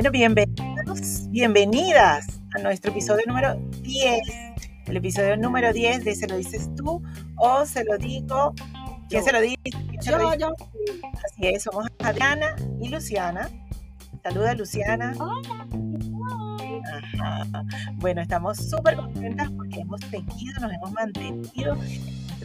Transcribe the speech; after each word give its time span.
Bueno, 0.00 0.12
bienvenidos, 0.12 1.28
bienvenidas 1.28 2.26
a 2.56 2.62
nuestro 2.62 2.90
episodio 2.90 3.22
número 3.26 3.56
10. 3.82 4.18
El 4.86 4.96
episodio 4.96 5.36
número 5.36 5.74
10 5.74 6.06
de 6.06 6.14
Se 6.14 6.26
lo 6.26 6.38
dices 6.38 6.74
tú 6.74 7.02
o 7.36 7.66
se 7.66 7.84
lo 7.84 7.98
digo. 7.98 8.54
¿Quién 9.10 9.22
se 9.22 9.30
lo 9.30 9.42
dice? 9.42 9.58
yo, 10.02 10.34
yo. 10.36 10.54
Así 11.22 11.48
es, 11.48 11.64
somos 11.64 11.86
Adriana 11.98 12.56
y 12.80 12.88
Luciana. 12.88 13.50
Saluda, 14.22 14.54
Luciana. 14.54 15.12
Hola. 15.18 15.66
Ajá. 17.20 17.64
Bueno, 17.96 18.22
estamos 18.22 18.56
súper 18.56 18.96
contentas 18.96 19.50
porque 19.50 19.80
hemos 19.80 20.00
seguido, 20.00 20.60
nos 20.62 20.72
hemos 20.72 20.92
mantenido. 20.92 21.76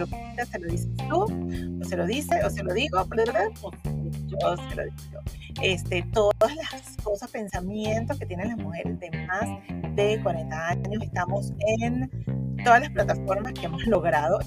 Podcast 0.04 0.52
se 0.52 0.60
lo 0.60 0.68
dices 0.68 0.90
tú, 1.10 1.24
o 1.82 1.86
se 1.86 1.98
lo 1.98 2.06
dice, 2.06 2.44
o 2.44 2.50
se 2.50 2.64
lo 2.64 2.74
digo, 2.74 3.06
yo 4.28 4.58
se 4.70 4.76
lo 4.76 4.84
digo. 4.84 5.20
Este, 5.62 6.04
todas 6.12 6.56
las 6.56 6.98
cosas, 7.04 7.32
pensamientos 7.32 8.20
que 8.20 8.26
tienen 8.26 8.50
las 8.50 8.58
mujeres 8.58 9.00
de 9.00 9.10
más 9.26 9.96
de 9.96 10.20
40 10.22 10.68
años, 10.68 11.02
estamos 11.02 11.54
en 11.80 12.10
todas 12.64 12.82
las 12.82 12.90
plataformas 12.92 13.54
que 13.54 13.66
hemos 13.66 13.86
logrado. 13.88 14.40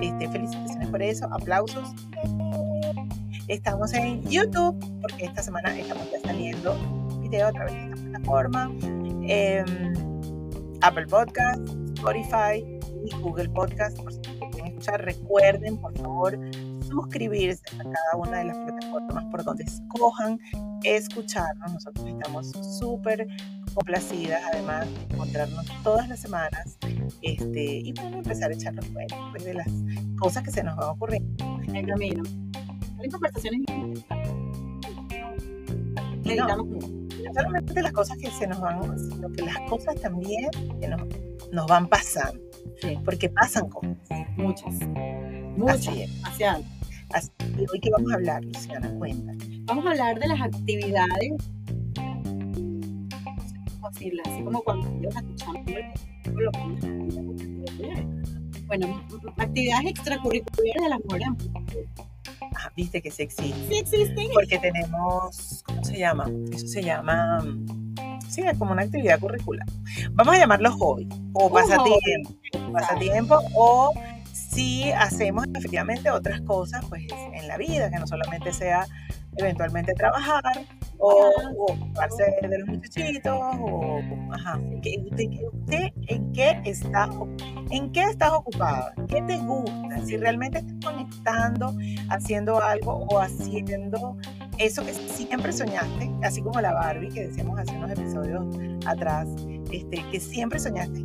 Este, 0.00 0.28
felicitaciones 0.28 0.88
por 0.88 1.02
eso, 1.02 1.26
aplausos. 1.32 1.92
Estamos 3.48 3.92
en 3.92 4.22
YouTube, 4.22 4.78
porque 5.02 5.26
esta 5.26 5.42
semana 5.42 5.78
estamos 5.78 6.10
ya 6.10 6.20
saliendo 6.20 6.74
video 7.20 7.48
a 7.48 7.52
través 7.52 7.74
de 7.74 7.82
esta 7.82 7.96
plataforma. 7.96 8.72
Em, 9.26 9.92
Apple 10.80 11.06
Podcast, 11.06 11.60
Spotify 11.96 12.64
y 13.04 13.16
Google 13.20 13.48
Podcast, 13.50 13.98
por 14.02 14.12
si 14.12 14.20
Recuerden, 14.92 15.78
por 15.78 15.96
favor, 15.98 16.38
suscribirse 16.86 17.62
a 17.78 17.82
cada 17.82 18.16
una 18.16 18.38
de 18.38 18.44
las 18.44 18.56
plataformas 18.58 19.24
por 19.30 19.44
donde 19.44 19.64
escojan 19.64 20.38
escucharnos. 20.82 21.72
Nosotros 21.72 22.06
estamos 22.06 22.52
súper 22.78 23.26
complacidas, 23.74 24.42
además 24.52 24.86
de 24.86 25.14
encontrarnos 25.14 25.66
todas 25.82 26.08
las 26.08 26.20
semanas 26.20 26.78
este, 27.22 27.64
y 27.64 27.92
bueno, 27.94 28.18
empezar 28.18 28.50
a 28.50 28.54
echarnos 28.54 28.86
cuenta 28.86 29.16
pues, 29.30 29.44
de 29.44 29.54
las 29.54 29.68
cosas 30.18 30.42
que 30.42 30.50
se 30.50 30.62
nos 30.62 30.76
van 30.76 30.90
ocurriendo 30.90 31.60
en 31.66 31.76
el 31.76 31.86
camino. 31.86 32.22
Hay 33.00 33.08
conversaciones 33.08 33.60
no, 36.36 36.56
no 36.56 37.34
solamente 37.34 37.82
las 37.82 37.92
cosas 37.92 38.18
que 38.18 38.30
se 38.30 38.46
nos 38.46 38.60
van, 38.60 38.98
sino 38.98 39.30
que 39.32 39.42
las 39.42 39.58
cosas 39.68 39.94
también 40.00 40.50
que 40.80 40.88
nos, 40.88 41.02
nos 41.52 41.66
van 41.66 41.88
pasando. 41.88 42.40
Sí. 42.80 42.98
Porque 43.04 43.28
pasan 43.28 43.68
cosas. 43.68 43.96
Muchas. 44.36 44.74
Muchas. 45.56 45.88
Así 45.88 46.02
es. 46.02 46.14
Demasiadas. 46.14 46.62
Así, 47.12 47.30
y 47.58 47.60
hoy 47.60 47.80
que 47.80 47.90
vamos 47.90 48.12
a 48.12 48.14
hablar, 48.16 48.44
Luciana, 48.44 48.92
cuenta. 48.98 49.32
Vamos 49.66 49.86
a 49.86 49.90
hablar 49.90 50.18
de 50.18 50.28
las 50.28 50.40
actividades. 50.40 51.32
No 51.96 53.48
sé 53.48 53.54
cómo 53.72 53.90
decirlas, 53.90 54.26
así 54.26 54.42
como 54.42 54.62
cuando 54.62 54.88
lo 56.34 56.50
Bueno, 58.66 59.06
actividades 59.36 59.86
extracurriculares 59.86 60.82
de 60.82 60.88
las 60.88 61.00
mujeres. 61.04 61.28
Ah, 62.56 62.72
viste 62.76 63.00
que 63.00 63.10
sí 63.10 63.22
existe. 63.22 63.68
Sí 63.68 63.78
existen. 63.78 64.28
Porque 64.32 64.58
tenemos, 64.58 65.62
¿cómo 65.66 65.84
se 65.84 65.98
llama? 65.98 66.30
Eso 66.52 66.66
se 66.66 66.82
llama, 66.82 67.44
sí, 68.28 68.42
es 68.42 68.58
como 68.58 68.72
una 68.72 68.82
actividad 68.82 69.18
curricular. 69.20 69.66
Vamos 70.12 70.34
a 70.34 70.38
llamarlo 70.38 70.72
hobby 70.72 71.08
o 71.32 71.50
pasatiempo. 71.50 72.30
hobby. 72.52 72.72
Pasatiempo 72.72 73.40
o 73.54 73.92
si 74.32 74.90
hacemos 74.92 75.46
efectivamente 75.54 76.10
otras 76.10 76.40
cosas 76.42 76.84
pues 76.88 77.04
en 77.32 77.48
la 77.48 77.56
vida, 77.56 77.90
que 77.90 77.98
no 77.98 78.06
solamente 78.06 78.52
sea 78.52 78.86
eventualmente 79.36 79.94
trabajar 79.94 80.42
o, 80.98 81.10
o 81.56 81.72
ocuparse 81.72 82.24
de 82.40 82.58
los 82.58 82.68
muchachitos 82.68 83.38
o 83.60 84.00
ajá, 84.32 84.58
usted, 84.58 85.26
usted 85.52 85.92
en 86.08 86.32
qué 86.32 86.60
está 86.64 87.10
en 87.70 87.92
qué 87.92 88.02
estás 88.04 88.32
ocupada, 88.32 88.94
qué 89.08 89.22
te 89.22 89.38
gusta, 89.38 90.04
si 90.04 90.16
realmente 90.16 90.58
estás 90.58 90.92
conectando, 90.92 91.74
haciendo 92.10 92.60
algo 92.62 93.06
o 93.10 93.18
haciendo 93.18 94.16
eso 94.58 94.84
que 94.84 94.92
siempre 94.92 95.52
soñaste, 95.52 96.10
así 96.22 96.42
como 96.42 96.60
la 96.60 96.72
Barbie 96.72 97.08
que 97.08 97.28
decíamos 97.28 97.58
hace 97.58 97.72
unos 97.76 97.90
episodios 97.90 98.44
atrás, 98.86 99.28
este, 99.72 100.04
que 100.10 100.20
siempre 100.20 100.58
soñaste 100.58 101.04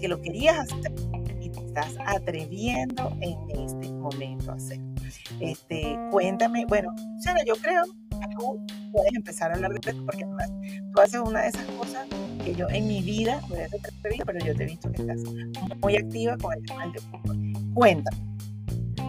que 0.00 0.08
lo 0.08 0.20
querías 0.20 0.58
hacer 0.58 0.92
y 1.40 1.50
te 1.50 1.60
estás 1.60 1.94
atreviendo 2.06 3.16
en 3.20 3.36
este 3.60 3.92
momento 3.92 4.52
a 4.52 4.54
hacer. 4.54 4.80
Este, 5.40 5.98
cuéntame, 6.10 6.64
bueno, 6.66 6.94
Sara, 7.20 7.40
yo 7.46 7.54
creo 7.56 7.84
que 7.84 8.36
tú 8.36 8.66
puedes 8.92 9.14
empezar 9.14 9.52
a 9.52 9.54
hablar 9.54 9.72
de 9.72 9.90
esto 9.90 10.04
porque 10.04 10.24
además 10.24 10.50
tú 10.92 11.00
haces 11.00 11.20
una 11.20 11.42
de 11.42 11.48
esas 11.48 11.64
cosas 11.78 12.06
que 12.44 12.54
yo 12.54 12.68
en 12.68 12.88
mi 12.88 13.02
vida, 13.02 13.40
voy 13.48 13.60
a 13.60 13.66
hacer 13.66 13.80
pero 14.26 14.38
yo 14.44 14.54
te 14.54 14.64
he 14.64 14.66
visto 14.66 14.90
que 14.92 15.02
estás 15.02 15.20
muy 15.82 15.96
activa 15.96 16.36
con 16.38 16.54
el 16.54 16.66
tema 16.66 16.82
del 16.82 16.92
deporte. 16.92 17.52
Cuéntame. 17.74 18.16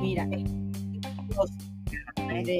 Mira, 0.01 0.27
es 2.31 2.45
de 2.45 2.59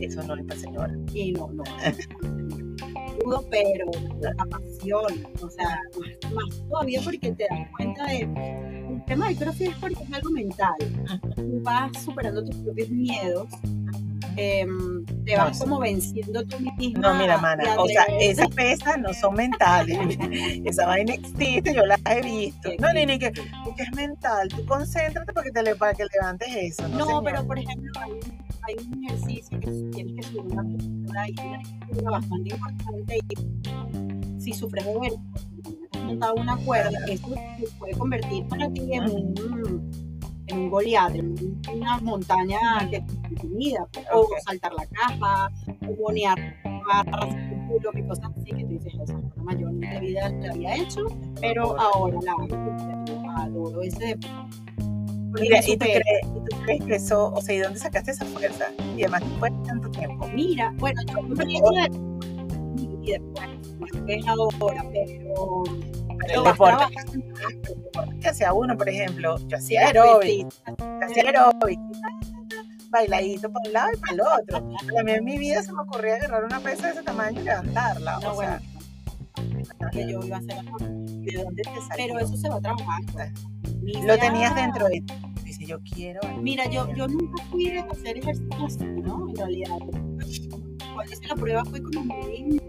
Eso 0.00 0.22
no 0.22 0.34
es 0.34 0.44
para 0.44 0.60
señora. 0.60 0.94
y 1.12 1.32
no, 1.32 1.50
no. 1.52 1.62
Dudo, 3.24 3.44
pero 3.50 3.86
la 4.20 4.32
apasiona. 4.38 5.28
O 5.42 5.50
sea, 5.50 5.78
más, 5.98 6.32
más 6.32 6.68
todavía 6.68 7.00
porque 7.04 7.32
te 7.32 7.46
das 7.50 7.68
cuenta 7.76 8.06
de. 8.06 8.20
El 8.20 9.04
tema 9.06 9.28
del 9.28 9.36
crossfit 9.36 9.68
es 9.68 9.76
porque 9.76 10.02
es 10.02 10.12
algo 10.12 10.30
mental. 10.30 10.74
Tú 11.36 11.60
vas 11.62 12.02
superando 12.02 12.44
tus 12.44 12.56
propios 12.56 12.88
miedos. 12.90 13.46
em, 14.36 15.04
te 15.24 15.36
vas 15.36 15.58
como 15.58 15.78
venciendo 15.80 16.44
tú 16.44 16.56
misma. 16.78 17.00
No, 17.00 17.14
mira, 17.14 17.36
mana, 17.38 17.62
o 17.78 17.86
sea, 17.86 18.04
esas 18.18 18.48
pesas 18.48 18.98
no 18.98 19.12
son 19.12 19.34
mentales. 19.34 19.98
Esa 20.64 20.86
vaina 20.86 21.14
existe, 21.14 21.74
yo 21.74 21.84
las 21.84 22.00
he 22.06 22.22
visto. 22.22 22.70
No, 22.78 22.92
ni, 22.92 23.06
ni 23.06 23.18
que, 23.18 23.32
porque 23.64 23.82
es 23.82 23.92
mental. 23.94 24.48
Tú 24.48 24.64
concéntrate 24.66 25.32
para 25.32 25.44
que, 25.44 25.52
te 25.52 25.62
le, 25.62 25.74
para 25.74 25.94
que 25.94 26.04
levantes 26.12 26.48
eso. 26.54 26.88
No, 26.88 27.22
pero 27.22 27.44
por 27.46 27.58
ejemplo, 27.58 27.90
hay, 28.00 28.12
hay 28.70 28.86
un 28.86 29.04
ejercicio 29.04 29.60
que 29.60 29.70
tienes 29.92 30.14
que 30.16 30.22
subir 30.22 30.52
una 30.52 30.62
postura 30.62 31.28
y 31.28 31.98
una 31.98 32.10
bastante 32.10 32.50
importante. 32.54 33.18
Y 33.28 34.40
si 34.40 34.52
sufres 34.52 34.84
de 34.84 34.92
has 35.92 36.04
montado 36.04 36.34
una 36.36 36.56
cuerda, 36.58 36.98
eso 37.08 37.28
se 37.28 37.66
puede 37.78 37.92
convertir 37.94 38.44
para 38.48 38.70
ti 38.70 38.92
en 38.92 39.02
un, 39.10 39.90
en 40.46 40.58
un 40.58 40.70
Goliat, 40.70 41.14
en 41.14 41.26
un- 41.32 41.62
una 41.74 41.98
montaña 41.98 42.58
intimida. 43.30 43.86
pues, 43.92 44.06
O 44.12 44.20
Ok. 44.20 44.30
saltar 44.44 44.72
la 44.74 44.86
caja, 44.86 45.50
o 45.88 45.94
bonear 45.96 46.38
barras, 46.86 47.34
culo, 47.68 47.92
que 47.92 48.04
cosas 48.06 48.30
así 48.36 48.50
que 48.50 48.64
tú 48.64 48.68
dices, 48.70 48.94
esa 48.94 49.02
es 49.04 49.10
una 49.36 49.42
mayor 49.44 49.72
de 49.74 50.00
vida 50.00 50.28
la 50.30 50.52
había 50.52 50.76
hecho, 50.76 51.04
pero 51.40 51.78
ahora 51.78 52.18
la 52.24 52.32
adoro 53.42 53.82
ese 53.82 54.06
deporte. 54.06 54.56
¿y 55.42 55.72
y 55.72 55.76
tú 55.76 55.84
crees 55.84 56.04
eso, 56.88 57.32
o 57.32 57.40
sea, 57.40 57.54
¿y 57.54 57.58
dónde 57.58 57.78
sacaste 57.78 58.12
esa 58.12 58.24
fuerza? 58.26 58.66
Y 58.96 59.02
además 59.02 59.22
después 59.28 59.52
de 59.52 59.66
tanto 59.66 59.90
tiempo. 59.90 60.26
Mira, 60.34 60.72
bueno, 60.76 61.00
yo 61.06 61.22
no 61.22 61.34
de 61.34 61.90
mi 61.90 62.96
vida, 62.96 63.18
pues, 63.78 64.26
ahora, 64.26 64.84
pero 64.92 65.64
Pero 66.18 66.42
lo 66.42 66.46
el 66.46 66.52
deporte 66.52 66.94
que 68.20 68.28
hacía 68.28 68.52
uno, 68.52 68.76
por 68.76 68.88
ejemplo, 68.88 69.36
yo 69.48 69.56
hacía 69.56 69.86
aeróbic, 69.86 70.46
hacía 71.02 71.22
aeróbic, 71.24 71.78
bailadito 72.90 73.50
para 73.50 73.66
un 73.66 73.72
lado 73.72 73.88
y 73.94 73.96
para 73.98 74.12
el 74.12 74.20
otro. 74.20 74.56
A 74.98 75.02
mí 75.02 75.12
en 75.12 75.24
mi 75.24 75.38
vida 75.38 75.62
se 75.62 75.72
me 75.72 75.80
ocurría 75.82 76.16
agarrar 76.16 76.44
una 76.44 76.60
pesa 76.60 76.88
de 76.88 76.92
ese 76.94 77.02
tamaño 77.02 77.40
y 77.40 77.44
levantarla. 77.44 78.18
No, 78.20 78.32
o 78.32 78.34
bueno, 78.34 78.58
sea, 78.58 79.90
que 79.90 80.10
yo 80.10 80.20
iba 80.22 80.36
a 80.36 80.40
hacer 80.40 80.58
algo. 80.58 80.76
¿y 80.80 81.24
¿de 81.36 81.42
dónde 81.44 81.62
te 81.62 81.80
salió? 81.88 82.06
Pero 82.14 82.18
eso 82.20 82.36
se 82.36 82.48
va 82.48 82.60
trabajando. 82.60 83.12
Ni 83.82 83.92
Lo 83.94 84.14
sea- 84.14 84.18
tenías 84.18 84.54
dentro 84.54 84.86
de 84.88 85.00
ti. 85.00 85.14
Dice, 85.50 85.66
yo 85.66 85.80
quiero. 85.82 86.20
Mira, 86.40 86.70
yo, 86.70 86.86
yo 86.94 87.08
nunca 87.08 87.42
fui 87.50 87.64
de 87.70 87.80
hacer 87.80 88.18
ejercicio 88.18 88.66
así, 88.66 88.84
¿no? 88.84 89.28
En 89.30 89.34
realidad. 89.34 89.78
Cuando 90.94 91.12
hice 91.12 91.26
la 91.26 91.34
prueba 91.34 91.64
fui 91.64 91.82
como 91.82 92.04
muy. 92.04 92.60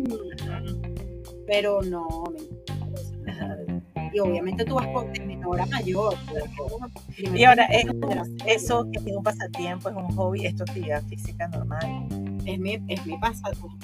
Pero 1.45 1.80
no. 1.83 2.07
me- 2.33 3.81
Y 4.13 4.19
obviamente 4.19 4.66
tú 4.66 4.74
vas 4.75 4.88
con 4.88 5.13
de 5.13 5.19
menor 5.24 5.62
a 5.62 5.66
mayor. 5.68 6.16
Y 7.36 7.44
ahora, 7.44 7.66
es, 7.66 7.86
eso 8.48 8.88
es 8.94 9.04
un 9.16 9.22
pasatiempo, 9.22 9.89
es 9.89 9.95
un 9.95 10.16
hobby, 10.16 10.48
es 10.48 10.56
tu 10.56 10.63
actividad 10.63 11.04
física 11.04 11.48
normal. 11.50 12.07
es 12.48 12.60
mi, 12.60 12.80
es 12.88 13.06
mi 13.06 13.16
pasatiempo. 13.19 13.77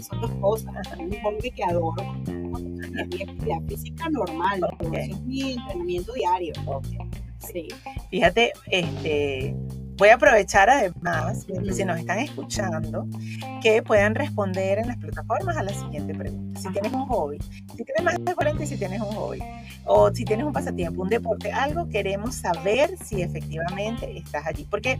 Son 0.00 0.20
dos 0.22 0.30
cosas. 0.40 0.74
Un 0.98 1.12
hobby 1.22 1.50
que 1.50 1.62
adoro. 1.62 1.94
Es 2.26 3.06
mi 3.06 3.22
actividad 3.22 3.60
física 3.68 4.08
normal. 4.08 4.60
Es 4.94 5.20
mi 5.24 5.52
entrenamiento 5.52 6.14
diario. 6.14 6.54
Ok. 6.64 6.86
Sí. 7.40 7.68
Fíjate, 8.10 8.52
este, 8.66 9.54
Voy 10.00 10.08
a 10.08 10.14
aprovechar 10.14 10.70
además, 10.70 11.44
si 11.44 11.84
nos 11.84 11.98
están 11.98 12.20
escuchando, 12.20 13.06
que 13.60 13.82
puedan 13.82 14.14
responder 14.14 14.78
en 14.78 14.88
las 14.88 14.96
plataformas 14.96 15.58
a 15.58 15.62
la 15.62 15.74
siguiente 15.74 16.14
pregunta. 16.14 16.58
Si 16.58 16.72
tienes 16.72 16.90
un 16.94 17.06
hobby, 17.06 17.36
si 17.76 17.84
tienes 17.84 18.02
más 18.02 18.24
de 18.24 18.34
40 18.34 18.64
y 18.64 18.66
si 18.66 18.78
tienes 18.78 19.02
un 19.02 19.12
hobby, 19.12 19.42
o 19.84 20.10
si 20.10 20.24
tienes 20.24 20.46
un 20.46 20.54
pasatiempo, 20.54 21.02
un 21.02 21.10
deporte, 21.10 21.52
algo, 21.52 21.86
queremos 21.90 22.36
saber 22.36 22.96
si 23.04 23.20
efectivamente 23.20 24.16
estás 24.16 24.46
allí. 24.46 24.66
Porque, 24.70 24.98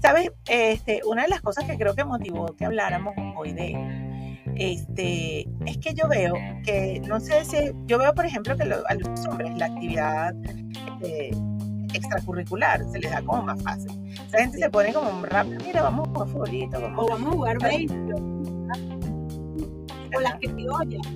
¿sabes? 0.00 0.32
Este, 0.48 1.02
una 1.04 1.24
de 1.24 1.28
las 1.28 1.42
cosas 1.42 1.66
que 1.66 1.76
creo 1.76 1.94
que 1.94 2.04
motivó 2.04 2.46
que 2.56 2.64
habláramos 2.64 3.14
hoy 3.36 3.52
de 3.52 3.76
este, 4.56 5.46
es 5.66 5.76
que 5.76 5.92
yo 5.92 6.08
veo 6.08 6.32
que, 6.64 7.02
no 7.06 7.20
sé 7.20 7.44
si, 7.44 7.56
yo 7.84 7.98
veo, 7.98 8.14
por 8.14 8.24
ejemplo, 8.24 8.56
que 8.56 8.62
a 8.62 8.94
los 8.94 9.26
hombres 9.26 9.54
la 9.58 9.66
actividad 9.66 10.34
eh, 11.02 11.32
extracurricular 11.94 12.84
se 12.90 12.98
les 12.98 13.10
da 13.10 13.22
como 13.22 13.42
más 13.42 13.62
fácil. 13.62 13.90
Esa 14.26 14.38
gente 14.38 14.58
se 14.58 14.70
pone 14.70 14.92
como 14.92 15.24
rápido, 15.24 15.60
mira, 15.64 15.82
vamos 15.82 16.08
a 16.08 16.10
jugar 16.10 16.28
futbolito, 16.28 16.80
vamos, 16.80 17.04
o 17.04 17.08
vamos 17.08 17.28
a 17.28 17.32
jugar. 17.32 17.58
O 20.16 20.20
las 20.20 20.34
que 20.36 20.48
criollas. 20.52 21.06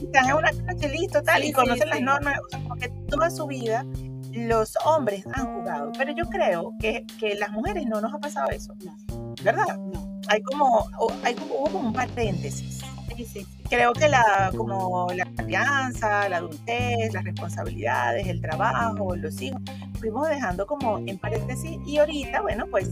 Están 0.00 0.28
en 0.28 0.34
una 0.34 0.50
clase 0.50 0.88
listo, 0.88 1.22
tal, 1.22 1.44
y 1.44 1.52
conocen 1.52 1.88
las 1.88 2.00
normas, 2.00 2.38
porque 2.68 2.88
toda 3.08 3.30
su 3.30 3.46
vida 3.46 3.84
los 4.32 4.74
hombres 4.84 5.24
han 5.32 5.46
jugado. 5.46 5.92
Pero 5.98 6.12
yo 6.12 6.24
creo 6.26 6.72
que, 6.78 7.04
que 7.18 7.34
las 7.34 7.50
mujeres 7.50 7.86
no 7.86 8.00
nos 8.00 8.14
ha 8.14 8.18
pasado 8.18 8.50
eso. 8.50 8.74
¿Verdad? 9.42 9.76
No. 9.78 10.20
Hay 10.28 10.40
como, 10.42 10.86
hay 11.22 11.34
como, 11.34 11.54
hubo 11.54 11.64
como 11.64 11.88
un 11.88 11.92
paréntesis 11.92 12.84
Creo 13.68 13.92
que 13.92 14.08
la, 14.08 14.52
como 14.56 15.08
la 15.14 15.24
crianza, 15.36 16.28
la 16.28 16.38
adultez, 16.38 17.12
las 17.12 17.24
responsabilidades, 17.24 18.26
el 18.26 18.40
trabajo, 18.40 19.16
los 19.16 19.40
hijos, 19.40 19.60
fuimos 19.98 20.28
dejando 20.28 20.66
como 20.66 20.98
en 20.98 21.18
paréntesis. 21.18 21.78
Y 21.86 21.98
ahorita, 21.98 22.42
bueno, 22.42 22.66
pues 22.70 22.90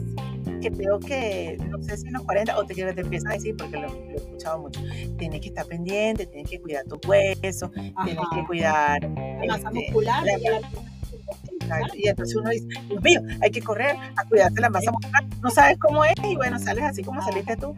que 0.62 0.70
creo 0.70 1.00
que, 1.00 1.58
no 1.68 1.82
sé 1.82 1.96
si 1.96 2.06
en 2.06 2.14
los 2.14 2.22
40 2.22 2.56
o 2.56 2.64
te, 2.64 2.74
te 2.74 3.00
empiezan 3.00 3.32
a 3.32 3.34
decir, 3.34 3.54
porque 3.56 3.76
lo, 3.76 3.88
he 3.88 4.14
escuchado 4.14 4.60
mucho, 4.60 4.80
tienes 5.18 5.40
que 5.40 5.48
estar 5.48 5.66
pendiente, 5.66 6.26
tienes 6.26 6.50
que 6.50 6.60
cuidar 6.60 6.84
tus 6.84 7.00
huesos, 7.06 7.70
tienes 7.72 8.24
que 8.34 8.44
cuidar 8.46 9.02
la 9.02 9.46
masa 9.46 9.68
este, 9.68 9.70
muscular, 9.70 10.24
y 11.94 12.08
entonces 12.08 12.36
uno 12.36 12.50
dice, 12.50 12.66
Dios 12.88 13.02
mío, 13.02 13.20
hay 13.40 13.50
que 13.50 13.62
correr 13.62 13.96
a 14.16 14.24
cuidarte 14.24 14.60
la 14.60 14.70
masa 14.70 14.90
muscular. 14.90 15.24
No 15.42 15.50
sabes 15.50 15.78
cómo 15.78 16.04
es 16.04 16.14
y 16.22 16.36
bueno, 16.36 16.58
sales 16.58 16.84
así 16.84 17.02
como 17.02 17.22
saliste 17.22 17.56
tú, 17.56 17.74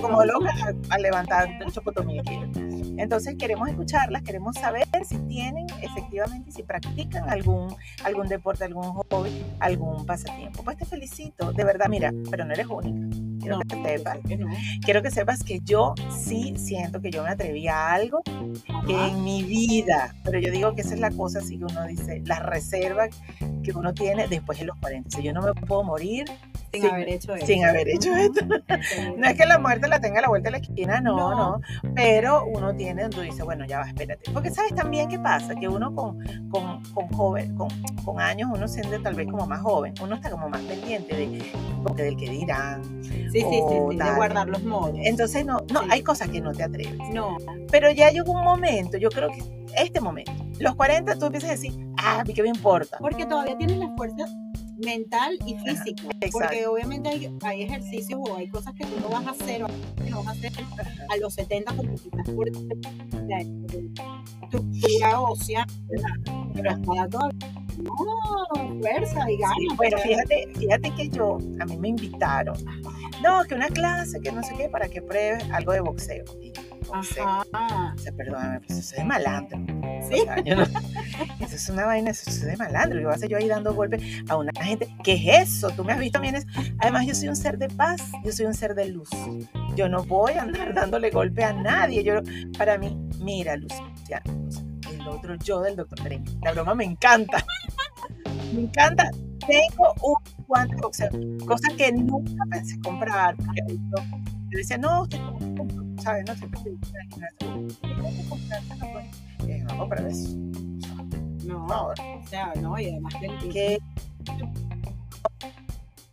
como 0.00 0.24
loca 0.24 0.52
a, 0.90 0.98
levantar 0.98 1.48
un 1.64 1.70
chocotomía 1.72 2.22
Entonces 2.96 3.36
queremos 3.36 3.68
escucharlas, 3.68 4.22
queremos 4.22 4.56
saber 4.56 4.86
si 5.08 5.18
tienen 5.18 5.66
efectivamente, 5.82 6.52
si 6.52 6.62
practican 6.62 7.28
algún, 7.28 7.74
algún 8.04 8.28
deporte, 8.28 8.64
algún 8.64 8.84
hobby, 8.84 9.44
algún 9.60 10.06
pasatiempo. 10.06 10.62
Pues 10.62 10.76
te 10.76 10.84
felicito, 10.84 11.52
de 11.52 11.64
verdad, 11.64 11.86
mira, 11.88 12.12
pero 12.30 12.44
no 12.44 12.52
eres 12.52 12.66
única. 12.66 13.23
Quiero 13.44 13.60
que 13.60 13.82
sepas. 13.82 14.18
Quiero 14.84 15.02
que 15.02 15.10
sepas 15.10 15.44
que 15.44 15.60
yo 15.60 15.94
sí 16.10 16.54
siento 16.56 17.00
que 17.00 17.10
yo 17.10 17.22
me 17.22 17.30
atreví 17.30 17.68
a 17.68 17.92
algo 17.92 18.22
que 18.86 19.06
en 19.06 19.22
mi 19.22 19.42
vida, 19.42 20.14
pero 20.24 20.38
yo 20.38 20.50
digo 20.50 20.74
que 20.74 20.80
esa 20.80 20.94
es 20.94 21.00
la 21.00 21.10
cosa 21.10 21.40
así 21.40 21.58
que 21.58 21.64
uno 21.64 21.86
dice, 21.86 22.22
la 22.24 22.40
reserva 22.40 23.08
que 23.62 23.72
uno 23.72 23.92
tiene 23.92 24.26
después 24.28 24.58
de 24.58 24.66
los 24.66 24.78
40. 24.78 25.20
yo 25.20 25.32
no 25.32 25.42
me 25.42 25.54
puedo 25.54 25.82
morir 25.82 26.26
sin, 26.80 26.90
haber 26.90 27.08
hecho 27.08 27.34
esto. 27.34 27.46
Sin 27.46 27.64
haber 27.64 27.88
hecho 27.88 28.14
esto. 28.14 28.44
no 29.16 29.26
es 29.26 29.34
que 29.36 29.46
la 29.46 29.58
muerte 29.58 29.88
la 29.88 30.00
tenga 30.00 30.18
a 30.18 30.22
la 30.22 30.28
vuelta 30.28 30.48
de 30.48 30.52
la 30.52 30.58
esquina, 30.58 31.00
no, 31.00 31.34
no, 31.34 31.60
Pero 31.94 32.46
uno 32.46 32.74
tiene 32.74 33.02
donde 33.02 33.22
dice, 33.22 33.42
bueno, 33.42 33.64
ya 33.64 33.78
va, 33.78 33.88
espérate. 33.88 34.30
Porque 34.32 34.50
sabes 34.50 34.74
también 34.74 35.08
qué 35.08 35.18
pasa, 35.18 35.54
que 35.54 35.68
uno 35.68 35.94
con, 35.94 36.18
con, 36.50 36.82
con 36.92 37.08
joven, 37.08 37.54
con, 37.56 37.68
con, 38.04 38.20
años, 38.20 38.50
uno 38.52 38.66
siente 38.68 38.98
tal 38.98 39.14
vez 39.14 39.28
como 39.30 39.46
más 39.46 39.60
joven, 39.60 39.94
uno 40.02 40.16
está 40.16 40.30
como 40.30 40.48
más 40.48 40.60
pendiente 40.62 41.16
de, 41.16 42.02
del 42.02 42.16
que 42.16 42.30
dirán. 42.30 42.82
Sí, 43.34 43.40
sí, 43.40 43.62
sí, 43.68 43.96
de 43.96 44.14
guardar 44.14 44.48
los 44.48 44.62
modos. 44.62 44.94
Entonces, 45.02 45.44
no, 45.44 45.58
no, 45.72 45.80
hay 45.90 46.02
cosas 46.02 46.28
que 46.28 46.40
no 46.40 46.52
te 46.52 46.62
atreves. 46.62 46.96
No. 47.12 47.36
Pero 47.68 47.90
ya 47.90 48.10
llegó 48.10 48.30
un 48.30 48.44
momento, 48.44 48.96
yo 48.96 49.08
creo 49.08 49.28
que 49.28 49.42
este 49.76 50.00
momento, 50.00 50.32
los 50.60 50.76
40, 50.76 51.18
tú 51.18 51.26
empiezas 51.26 51.50
a 51.50 51.52
decir, 51.54 51.72
ah, 51.98 52.22
¿qué 52.32 52.42
me 52.42 52.50
importa? 52.50 52.96
Porque 52.98 53.26
todavía 53.26 53.58
tienes 53.58 53.78
la 53.78 53.92
fuerza 53.96 54.26
mental 54.84 55.36
y 55.46 55.56
física. 55.56 56.04
Porque 56.30 56.66
obviamente 56.66 57.08
hay, 57.42 57.62
ejercicios 57.62 58.20
o 58.22 58.36
hay 58.36 58.48
cosas 58.48 58.72
que 58.74 58.84
tú 58.84 59.00
no 59.00 59.08
vas 59.08 59.26
a 59.26 59.30
hacer 59.30 59.64
o 59.64 59.66
que 59.66 60.10
no 60.10 60.22
vas 60.22 60.28
a 60.28 60.30
hacer 60.30 60.52
a 61.08 61.16
los 61.16 61.34
70 61.34 61.72
porque 61.74 61.94
quizás 61.94 62.30
por 62.30 62.48
la 63.26 63.40
estructura 64.42 65.20
ósea, 65.20 65.66
pero 66.54 66.80
todavía 66.82 67.08
no, 67.10 68.80
fuerza 68.80 69.30
y 69.30 69.36
ganas. 69.36 69.76
bueno, 69.76 69.98
fíjate, 69.98 70.48
fíjate 70.56 70.94
que 70.94 71.08
yo, 71.08 71.38
a 71.60 71.64
mí 71.64 71.76
me 71.76 71.88
invitaron, 71.88 72.56
no, 73.24 73.42
que 73.44 73.54
una 73.54 73.68
clase, 73.68 74.20
que 74.20 74.30
no 74.30 74.42
sé 74.42 74.54
qué, 74.56 74.68
para 74.68 74.88
que 74.88 75.00
pruebes 75.00 75.42
algo 75.50 75.72
de 75.72 75.80
boxeo. 75.80 76.24
Ajá. 76.92 77.42
O 77.94 77.98
sea, 77.98 78.12
perdóname, 78.12 78.60
pues 78.60 78.78
eso 78.78 78.94
es 78.94 78.98
de 78.98 79.04
malandro. 79.04 79.58
¿Sí? 80.08 80.24
eso 81.40 81.56
es 81.56 81.68
una 81.70 81.86
vaina, 81.86 82.10
eso 82.10 82.28
es 82.28 82.42
de 82.42 82.56
malandro. 82.56 83.00
Yo 83.00 83.06
voy 83.06 83.14
a 83.14 83.16
hacer 83.16 83.30
yo 83.30 83.38
ahí 83.38 83.48
dando 83.48 83.74
golpes 83.74 84.02
a 84.28 84.36
una 84.36 84.52
gente. 84.62 84.94
¿Qué 85.02 85.14
es 85.14 85.48
eso? 85.48 85.70
Tú 85.70 85.84
me 85.84 85.94
has 85.94 85.98
visto, 85.98 86.20
vienes. 86.20 86.46
Además, 86.80 87.06
yo 87.06 87.14
soy 87.14 87.28
un 87.28 87.36
ser 87.36 87.56
de 87.56 87.68
paz, 87.68 88.02
yo 88.22 88.30
soy 88.30 88.44
un 88.44 88.54
ser 88.54 88.74
de 88.74 88.88
luz. 88.88 89.08
Yo 89.74 89.88
no 89.88 90.04
voy 90.04 90.34
a 90.34 90.42
andar 90.42 90.74
dándole 90.74 91.10
golpe 91.10 91.42
a 91.42 91.54
nadie. 91.54 92.04
Yo, 92.04 92.20
para 92.58 92.76
mí, 92.76 92.94
mira, 93.20 93.56
Luz, 93.56 93.72
ya, 94.06 94.22
el 94.90 95.08
otro 95.08 95.34
yo 95.36 95.62
del 95.62 95.76
doctor 95.76 96.02
Pereño. 96.02 96.30
La 96.42 96.52
broma 96.52 96.74
me 96.74 96.84
encanta. 96.84 97.42
me 98.54 98.62
encanta. 98.62 99.10
Tengo 99.46 99.94
un 100.02 100.33
guante 100.46 100.76
de 100.76 100.82
boxeo, 100.82 101.10
cosa 101.46 101.68
que 101.76 101.92
nunca 101.92 102.44
pensé 102.50 102.78
comprar. 102.80 103.36
Porque 103.36 103.62
yo, 103.68 104.02
yo 104.50 104.58
decía, 104.58 104.78
no, 104.78 105.02
usted 105.02 105.18
¿sabes? 106.02 106.24
No 106.26 106.34
siempre 106.34 106.60
te 106.62 106.70
gusta. 106.70 106.98
Eh, 109.48 109.64
no 109.68 109.78
comprar 109.78 110.06
eso. 110.06 110.36
No, 111.44 111.66
o 111.66 112.26
sea, 112.26 112.52
no, 112.60 112.78
y 112.78 112.90
además 112.90 113.14
que 113.52 113.78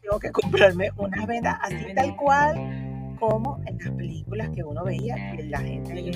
tengo 0.02 0.20
que 0.20 0.32
comprarme 0.32 0.92
unas 0.98 1.26
vendas 1.26 1.58
así 1.62 1.94
tal 1.96 2.16
cual 2.18 3.16
como 3.18 3.62
en 3.66 3.78
las 3.78 3.92
películas 3.92 4.50
que 4.50 4.64
uno 4.64 4.84
veía 4.84 5.16
que 5.36 5.44
la 5.44 5.60
gente 5.60 6.12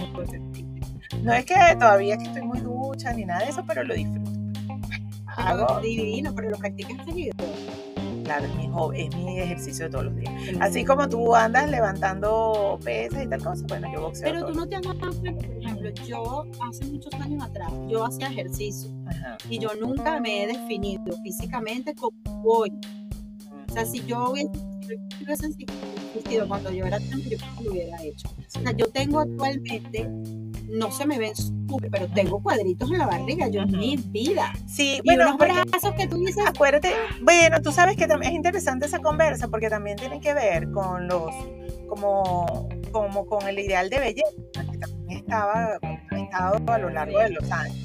no 1.22 1.34
es 1.34 1.46
que 1.46 1.56
todavía 1.80 2.18
que 2.18 2.24
estoy 2.26 2.42
muy 2.42 2.60
ducha 2.60 3.14
ni 3.14 3.26
nada 3.26 3.46
de 3.46 3.52
eso, 3.52 3.64
pero 3.66 3.84
lo 3.84 3.94
disfruto. 3.94 4.32
Hago 5.28 5.80
divino, 5.80 6.34
pero 6.36 6.50
lo 6.50 6.58
practicas 6.58 7.06
seguido 7.06 7.34
claro, 8.26 8.46
es 8.46 8.56
mi, 8.56 8.66
es 9.04 9.16
mi 9.16 9.40
ejercicio 9.40 9.86
de 9.86 9.92
todos 9.92 10.06
los 10.06 10.16
días. 10.18 10.34
Así 10.60 10.84
como 10.84 11.08
tú 11.08 11.36
andas 11.36 11.70
levantando 11.70 12.80
pesas 12.84 13.24
y 13.24 13.28
tal 13.28 13.44
cosa, 13.44 13.64
bueno, 13.68 13.88
yo 13.94 14.02
boxeo. 14.02 14.24
Pero 14.24 14.46
tú 14.48 14.54
no 14.54 14.68
te 14.68 14.76
has 14.76 14.82
dado 14.82 14.98
cuenta, 15.00 15.48
por 15.48 15.58
ejemplo, 15.58 15.90
yo 16.06 16.46
hace 16.68 16.86
muchos 16.86 17.14
años 17.14 17.44
atrás, 17.44 17.72
yo 17.88 18.04
hacía 18.04 18.28
ejercicio 18.28 18.90
y 19.50 19.60
yo 19.60 19.70
nunca 19.80 20.20
me 20.20 20.44
he 20.44 20.48
definido 20.48 21.16
físicamente 21.24 21.94
como 21.96 22.14
hoy. 22.44 22.72
O 23.70 23.74
sea, 23.74 23.86
si 23.86 24.04
yo 24.06 24.32
hubiese 24.32 25.48
existido 25.48 26.48
cuando 26.48 26.72
yo 26.72 26.86
era 26.86 27.00
tan 27.00 27.22
yo 27.22 27.38
lo 27.64 27.72
hubiera 27.72 28.02
hecho. 28.04 28.28
O 28.30 28.60
sea, 28.60 28.72
yo 28.72 28.88
tengo 28.88 29.20
actualmente 29.20 30.10
no 30.70 30.92
se 30.92 31.06
me 31.06 31.18
ven 31.18 31.36
súper, 31.36 31.90
pero 31.92 32.08
tengo 32.08 32.42
cuadritos 32.42 32.92
en 32.92 33.00
la 33.00 33.08
barriga, 33.08 33.48
yo 33.48 33.62
en 33.62 33.72
mi 33.72 33.98
vida. 33.98 34.54
Sí, 34.68 35.00
y 35.04 35.08
bueno, 35.08 35.36
unos 35.36 35.38
brazos 35.38 35.94
que 35.94 36.08
tú 36.08 36.18
dices. 36.18 36.44
Acuérdate, 36.46 36.92
bueno, 37.22 37.62
tú 37.62 37.72
sabes 37.72 37.96
que 37.96 38.06
es 38.06 38.32
interesante 38.32 38.86
esa 38.86 39.00
conversa 39.00 39.48
porque 39.48 39.70
también 39.70 39.98
tiene 39.98 40.20
que 40.20 40.34
ver 40.34 40.72
con 40.72 41.08
los, 41.08 41.32
como, 41.88 42.70
como 42.92 43.26
con 43.26 43.48
el 43.48 43.60
ideal 43.60 43.90
de 43.90 44.00
belleza 44.00 44.72
que 44.72 44.78
también 44.78 45.20
estaba, 45.20 45.78
estado 46.12 46.74
a 46.74 46.78
lo 46.78 46.90
largo 46.90 47.20
de 47.20 47.30
los 47.30 47.52
años. 47.52 47.85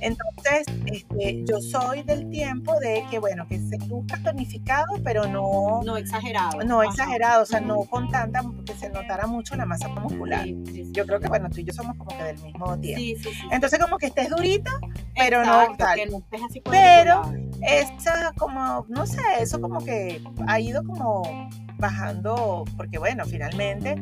Entonces, 0.00 0.66
este, 0.86 1.44
yo 1.44 1.60
soy 1.60 2.02
del 2.02 2.28
tiempo 2.30 2.78
de 2.80 3.04
que, 3.10 3.18
bueno, 3.18 3.46
que 3.48 3.58
se 3.58 3.76
busca 3.86 4.20
tonificado, 4.22 5.00
pero 5.04 5.26
no... 5.26 5.82
No 5.84 5.96
exagerado. 5.96 6.62
No 6.64 6.82
exagerado, 6.82 7.42
o 7.42 7.46
sea, 7.46 7.60
no 7.60 7.84
con 7.84 8.08
tanta, 8.10 8.42
que 8.64 8.74
se 8.74 8.88
notara 8.88 9.26
mucho 9.26 9.56
la 9.56 9.66
masa 9.66 9.88
muscular. 9.88 10.46
yo 10.46 11.06
creo 11.06 11.20
que, 11.20 11.28
bueno, 11.28 11.48
tú 11.50 11.60
y 11.60 11.64
yo 11.64 11.72
somos 11.72 11.96
como 11.96 12.16
que 12.16 12.24
del 12.24 12.38
mismo 12.38 12.78
tiempo. 12.78 13.28
Entonces, 13.50 13.78
como 13.78 13.98
que 13.98 14.06
estés 14.06 14.30
durita, 14.30 14.70
pero 15.14 15.44
no 15.44 15.76
tal. 15.76 16.00
pero 16.70 17.22
esa 17.62 18.32
como, 18.36 18.86
no 18.88 19.06
sé, 19.06 19.22
eso 19.40 19.60
como 19.60 19.84
que 19.84 20.22
ha 20.46 20.60
ido 20.60 20.82
como 20.84 21.50
bajando, 21.78 22.64
porque 22.76 22.98
bueno, 22.98 23.24
finalmente 23.24 23.96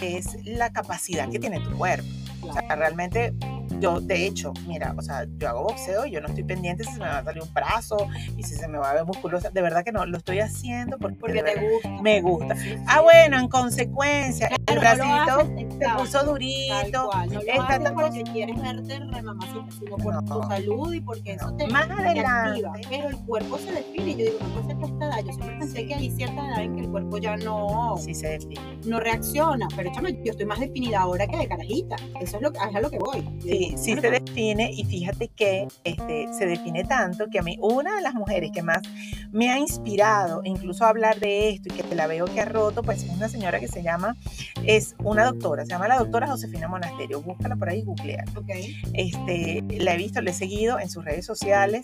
es 0.00 0.44
la 0.44 0.72
capacidad 0.72 1.28
que 1.28 1.38
tiene 1.38 1.60
tu 1.60 1.76
cuerpo. 1.76 2.08
O 2.42 2.52
sea, 2.52 2.74
realmente 2.74 3.34
yo, 3.82 4.00
de 4.00 4.26
hecho, 4.26 4.52
mira, 4.66 4.94
o 4.96 5.02
sea, 5.02 5.26
yo 5.38 5.48
hago 5.48 5.64
boxeo 5.64 6.06
y 6.06 6.12
yo 6.12 6.20
no 6.20 6.28
estoy 6.28 6.44
pendiente 6.44 6.84
si 6.84 6.92
se 6.92 6.98
me 6.98 7.06
va 7.06 7.18
a 7.18 7.24
salir 7.24 7.42
un 7.42 7.52
brazo 7.52 7.96
y 8.36 8.42
si 8.44 8.54
se 8.54 8.68
me 8.68 8.78
va 8.78 8.90
a 8.90 8.94
ver 8.94 9.04
musculosa. 9.04 9.50
De 9.50 9.60
verdad 9.60 9.84
que 9.84 9.92
no, 9.92 10.06
lo 10.06 10.16
estoy 10.18 10.38
haciendo 10.40 10.96
porque, 10.98 11.16
Porque 11.16 11.42
te 11.42 11.60
gusta. 11.60 11.88
me 12.02 12.20
gusta. 12.20 12.56
Sí, 12.56 12.70
sí. 12.70 12.76
Ah, 12.86 13.00
bueno, 13.00 13.38
en 13.38 13.48
consecuencia, 13.48 14.48
el 14.66 14.74
no 14.76 14.80
bracito 14.80 15.04
haces, 15.40 15.48
se 15.56 15.60
exacto, 15.62 16.02
puso 16.02 16.24
durito. 16.24 17.10
no 17.12 17.32
lo 17.32 17.40
está 17.40 17.78
tan- 17.80 17.94
porque 17.94 18.22
quieres 18.22 18.60
verte 18.62 18.98
remamacita, 19.00 19.66
sino 19.78 19.96
por 19.96 20.24
tu 20.24 20.34
No. 20.40 20.48
salud 20.48 20.92
y 20.94 21.00
porque 21.00 21.32
eso 21.32 21.52
te, 21.56 21.66
Más 21.68 21.86
te 21.88 21.92
adelante. 21.94 22.28
activa. 22.50 22.72
Pero 22.88 23.08
el 23.08 23.16
cuerpo 23.18 23.58
se 23.58 23.72
define. 23.72 24.12
Yo 24.12 24.16
digo, 24.26 24.38
no 24.40 24.48
puede 24.54 24.66
ser 24.66 24.76
que 24.78 24.84
esta 24.84 25.04
edad. 25.06 25.16
Yo 25.26 25.32
siempre 25.32 25.58
pensé 25.58 25.76
Sí. 25.78 25.86
que 25.88 25.94
hay 25.94 26.10
cierta 26.10 26.46
edad 26.48 26.62
en 26.62 26.74
que 26.76 26.80
el 26.82 26.88
cuerpo 26.90 27.18
ya 27.18 27.36
no, 27.36 27.96
Sí, 27.98 28.14
se 28.14 28.28
define. 28.28 28.78
no 28.86 29.00
reacciona. 29.00 29.66
Pero 29.76 29.90
chama, 29.92 30.10
yo 30.10 30.30
estoy 30.32 30.46
más 30.46 30.60
definida 30.60 31.00
ahora 31.00 31.26
que 31.26 31.36
de 31.36 31.48
carajita. 31.48 31.96
Eso 32.20 32.36
es, 32.36 32.42
lo, 32.42 32.50
es 32.52 32.58
a 32.76 32.80
lo 32.80 32.90
que 32.90 32.98
voy. 32.98 33.22
Yo 33.40 33.71
Sí, 33.76 33.94
se 33.94 34.00
"Bueno, 34.00 34.18
define 34.24 34.70
y 34.72 34.84
fíjate 34.84 35.28
que 35.28 35.66
este, 35.84 36.28
se 36.36 36.46
define 36.46 36.84
tanto 36.84 37.26
que 37.30 37.38
a 37.38 37.42
mí 37.42 37.56
una 37.60 37.96
de 37.96 38.02
las 38.02 38.14
mujeres 38.14 38.50
que 38.52 38.62
más 38.62 38.82
me 39.30 39.50
ha 39.50 39.58
inspirado 39.58 40.42
incluso 40.44 40.84
a 40.84 40.88
hablar 40.90 41.18
de 41.20 41.50
esto 41.50 41.68
y 41.72 41.76
que 41.76 41.94
la 41.94 42.06
veo 42.06 42.26
que 42.26 42.40
ha 42.40 42.44
roto, 42.44 42.82
pues 42.82 43.02
es 43.02 43.10
una 43.10 43.28
señora 43.28 43.60
que 43.60 43.68
se 43.68 43.82
llama, 43.82 44.16
es 44.64 44.94
una 45.02 45.24
doctora, 45.24 45.64
se 45.64 45.70
llama 45.70 45.88
la 45.88 45.98
doctora 45.98 46.26
Josefina 46.28 46.68
Monasterio, 46.68 47.20
búscala 47.22 47.56
por 47.56 47.68
ahí, 47.68 47.82
googlea. 47.82 48.24
Ok. 48.36 48.50
Este, 48.94 49.62
la 49.78 49.94
he 49.94 49.96
visto, 49.96 50.20
la 50.20 50.30
he 50.30 50.34
seguido 50.34 50.78
en 50.78 50.90
sus 50.90 51.04
redes 51.04 51.24
sociales, 51.26 51.82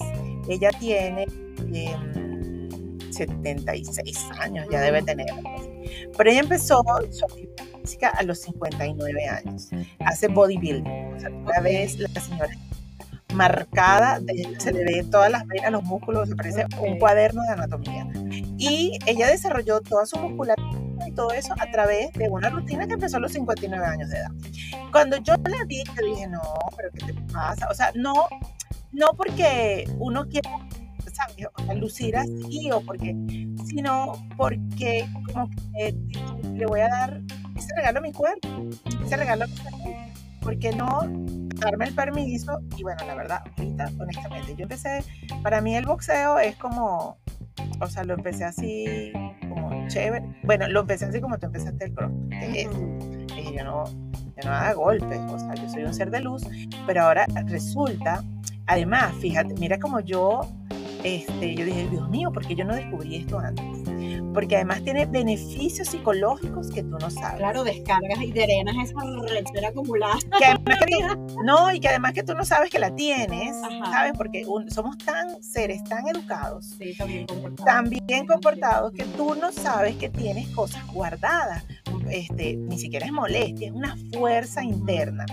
ella 0.49 0.71
tiene 0.79 1.27
em, 1.73 2.69
76 3.13 4.19
años, 4.41 4.67
ya 4.71 4.81
debe 4.81 5.03
tener. 5.03 5.27
Pero 6.17 6.31
ella 6.31 6.41
empezó 6.41 6.83
su 7.11 7.27
física 7.89 8.09
a 8.09 8.23
los 8.23 8.41
59 8.43 9.29
años, 9.29 9.71
hace 10.05 10.29
bodybuilding, 10.29 11.15
o 11.15 11.21
sea, 11.21 11.31
una 11.31 11.61
vez 11.61 11.99
la 11.99 12.21
señora 12.21 12.51
marcada, 13.35 14.21
se 14.59 14.73
le 14.73 14.85
ve 14.85 15.05
todas 15.11 15.31
las 15.31 15.47
venas, 15.47 15.73
los 15.73 15.85
músculos, 15.85 16.29
se 16.29 16.37
parece 16.37 16.67
un 16.81 16.99
cuaderno 16.99 17.43
de 17.43 17.51
anatomía. 17.51 18.07
Y 18.59 18.99
ella 19.07 19.29
desarrolló 19.29 19.81
toda 19.81 20.07
su 20.07 20.19
musculatura 20.19 21.07
y 21.07 21.13
todo 21.13 21.31
eso 21.33 21.55
a 21.59 21.71
través 21.71 22.13
de 22.15 22.29
una 22.29 22.51
rutina 22.51 22.87
que 22.87 22.95
empezó 22.95 23.19
a 23.19 23.21
los 23.21 23.33
59 23.33 23.87
años 23.87 24.11
de 24.11 24.19
edad. 24.19 24.31
Cuando 24.93 25.17
yo 25.19 25.35
la 25.37 25.65
vi, 25.67 25.83
yo 25.85 26.07
dije, 26.07 26.27
no, 26.29 26.41
pero 26.77 26.91
¿qué 26.93 27.13
te 27.13 27.33
pasa? 27.33 27.69
O 27.71 27.75
sea, 27.75 27.93
no, 27.95 28.27
no 28.93 29.07
porque 29.17 29.89
uno 29.99 30.27
quiera, 30.29 30.51
¿sabes? 31.13 31.47
O 31.55 31.65
sea, 31.65 31.75
lucir 31.75 32.17
así 32.17 32.71
o 32.73 32.81
porque, 32.81 33.17
sino 33.67 34.13
porque 34.37 35.07
como 35.27 35.49
que 35.51 35.95
le 36.55 36.67
voy 36.67 36.81
a 36.81 36.89
dar 36.89 37.21
ese 37.59 37.75
regalo 37.75 37.99
a 37.99 38.03
mi 38.03 38.13
cuerpo, 38.13 38.49
ese 39.05 39.17
regalo 39.17 39.45
a 39.45 39.47
mi 39.47 39.57
salud. 39.57 39.95
¿Por 40.41 40.59
qué 40.59 40.73
no 40.73 41.01
darme 41.57 41.87
el 41.87 41.95
permiso? 41.95 42.59
Y 42.77 42.83
bueno, 42.83 43.05
la 43.07 43.15
verdad, 43.15 43.43
ahorita, 43.57 43.91
honestamente, 43.99 44.55
yo 44.57 44.63
empecé, 44.63 45.05
para 45.43 45.61
mí 45.61 45.77
el 45.77 45.85
boxeo 45.85 46.39
es 46.39 46.57
como, 46.57 47.19
o 47.81 47.87
sea, 47.87 48.05
lo 48.05 48.15
empecé 48.15 48.45
así, 48.45 49.13
como 49.49 49.87
chévere. 49.89 50.25
Bueno, 50.43 50.69
lo 50.69 50.81
empecé 50.81 51.07
así 51.07 51.21
como 51.21 51.39
tú 51.39 51.47
empezaste 51.47 51.87
el 51.87 51.93
Ujú. 51.93 52.99
dije, 53.37 53.55
yo 53.59 53.65
no, 53.65 53.85
yo 53.85 54.45
no 54.45 54.53
haga 54.53 54.73
golpes, 54.75 55.21
o 55.29 55.39
sea, 55.39 55.55
yo 55.55 55.69
soy 55.69 55.85
un 55.85 55.95
ser 55.95 56.11
de 56.11 56.21
luz, 56.21 56.43
pero 56.87 57.03
ahora 57.03 57.27
resulta, 57.47 58.23
además, 58.67 59.15
fíjate, 59.17 59.55
mira 59.55 59.79
como 59.79 60.01
yo, 60.01 60.41
este, 61.05 61.55
yo 61.55 61.65
dije, 61.65 61.89
Dios 61.91 62.09
mío, 62.11 62.31
¿por 62.33 62.47
qué 62.47 62.55
yo 62.55 62.65
no 62.65 62.75
descubrí 62.75 63.17
esto 63.17 63.39
antes? 63.39 63.65
Porque 64.35 64.57
además 64.57 64.83
tiene 64.85 65.07
beneficios 65.07 65.89
psicológicos 65.89 66.71
que 66.71 66.83
tú 66.83 66.97
no 67.01 67.11
sabes. 67.11 67.39
Claro, 67.39 67.65
descargas 67.65 68.21
y 68.23 68.31
drenas 68.33 68.77
esa 68.83 68.95
rechera 69.29 69.69
acumulada. 69.69 70.17
Que 70.39 70.65
que 70.87 70.97
tú- 71.17 71.37
no, 71.45 71.73
y 71.73 71.81
que 71.81 71.89
además 71.89 72.13
que 72.13 72.23
tú 72.23 72.35
no 72.35 72.45
sabes 72.45 72.71
que 72.71 72.79
la 72.79 72.95
tienes, 72.95 73.57
Ajá. 73.63 73.91
¿sabes? 73.93 74.13
Porque 74.17 74.45
un- 74.47 74.71
somos 74.71 74.99
tan 74.99 75.43
seres 75.43 75.83
tan 75.85 76.07
educados 76.09 76.67
Sí, 76.79 76.95
también 76.97 77.27
comportado. 77.27 77.65
tan 77.67 77.91
bien 77.91 78.27
comportados 78.27 78.93
que 78.93 79.05
tú 79.05 79.35
no 79.35 79.51
sabes 79.53 79.97
que 79.97 80.09
tienes 80.09 80.49
cosas 80.51 80.87
guardadas. 80.93 81.65
Este, 82.11 82.57
ni 82.57 82.79
siquiera 82.79 83.07
es 83.07 83.13
molestia, 83.13 83.69
es 83.69 83.75
una 83.75 83.97
fuerza 84.13 84.63
interna 84.65 85.27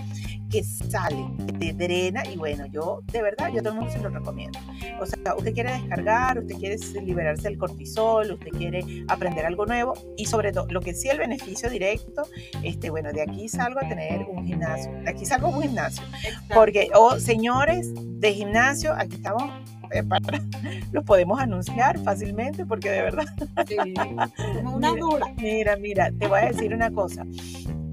que 0.49 0.63
sale, 0.63 1.25
que 1.47 1.53
te 1.53 1.73
drena 1.73 2.23
y 2.31 2.37
bueno, 2.37 2.65
yo 2.67 3.01
de 3.11 3.21
verdad, 3.21 3.49
yo 3.53 3.61
todo 3.61 3.73
el 3.73 3.79
mundo 3.79 3.91
se 3.91 3.99
lo 3.99 4.09
recomiendo. 4.09 4.59
O 5.01 5.05
sea, 5.05 5.35
usted 5.35 5.53
quiere 5.53 5.71
descargar, 5.73 6.39
usted 6.39 6.55
quiere 6.55 6.77
liberarse 7.03 7.43
del 7.43 7.57
cortisol, 7.57 8.31
usted 8.31 8.49
quiere 8.51 8.83
aprender 9.07 9.45
algo 9.45 9.65
nuevo 9.65 9.93
y 10.17 10.25
sobre 10.25 10.51
todo, 10.51 10.67
lo 10.69 10.81
que 10.81 10.93
sí 10.93 11.09
el 11.09 11.17
beneficio 11.17 11.69
directo, 11.69 12.23
este, 12.63 12.89
bueno, 12.89 13.11
de 13.11 13.21
aquí 13.21 13.49
salgo 13.49 13.79
a 13.83 13.87
tener 13.87 14.23
un 14.29 14.45
gimnasio, 14.45 14.91
de 14.91 15.09
aquí 15.09 15.25
salgo 15.25 15.47
a 15.47 15.49
un 15.57 15.61
gimnasio, 15.63 16.03
porque, 16.53 16.89
oh, 16.93 17.19
señores 17.19 17.91
de 17.95 18.33
gimnasio, 18.33 18.93
aquí 18.97 19.15
estamos, 19.15 19.43
eh, 19.91 20.03
para- 20.03 20.41
los 20.91 21.03
podemos 21.03 21.39
anunciar 21.39 21.99
fácilmente, 21.99 22.65
porque 22.65 22.89
de 22.91 23.01
verdad, 23.01 23.25
Sí, 23.67 23.75
una 24.63 24.91
Mira. 24.91 25.01
dura. 25.01 25.25
mira, 25.37 25.75
mira, 25.77 26.11
te 26.17 26.27
voy 26.27 26.39
a 26.39 26.45
decir 26.47 26.73
una 26.73 26.91
cosa. 26.91 27.25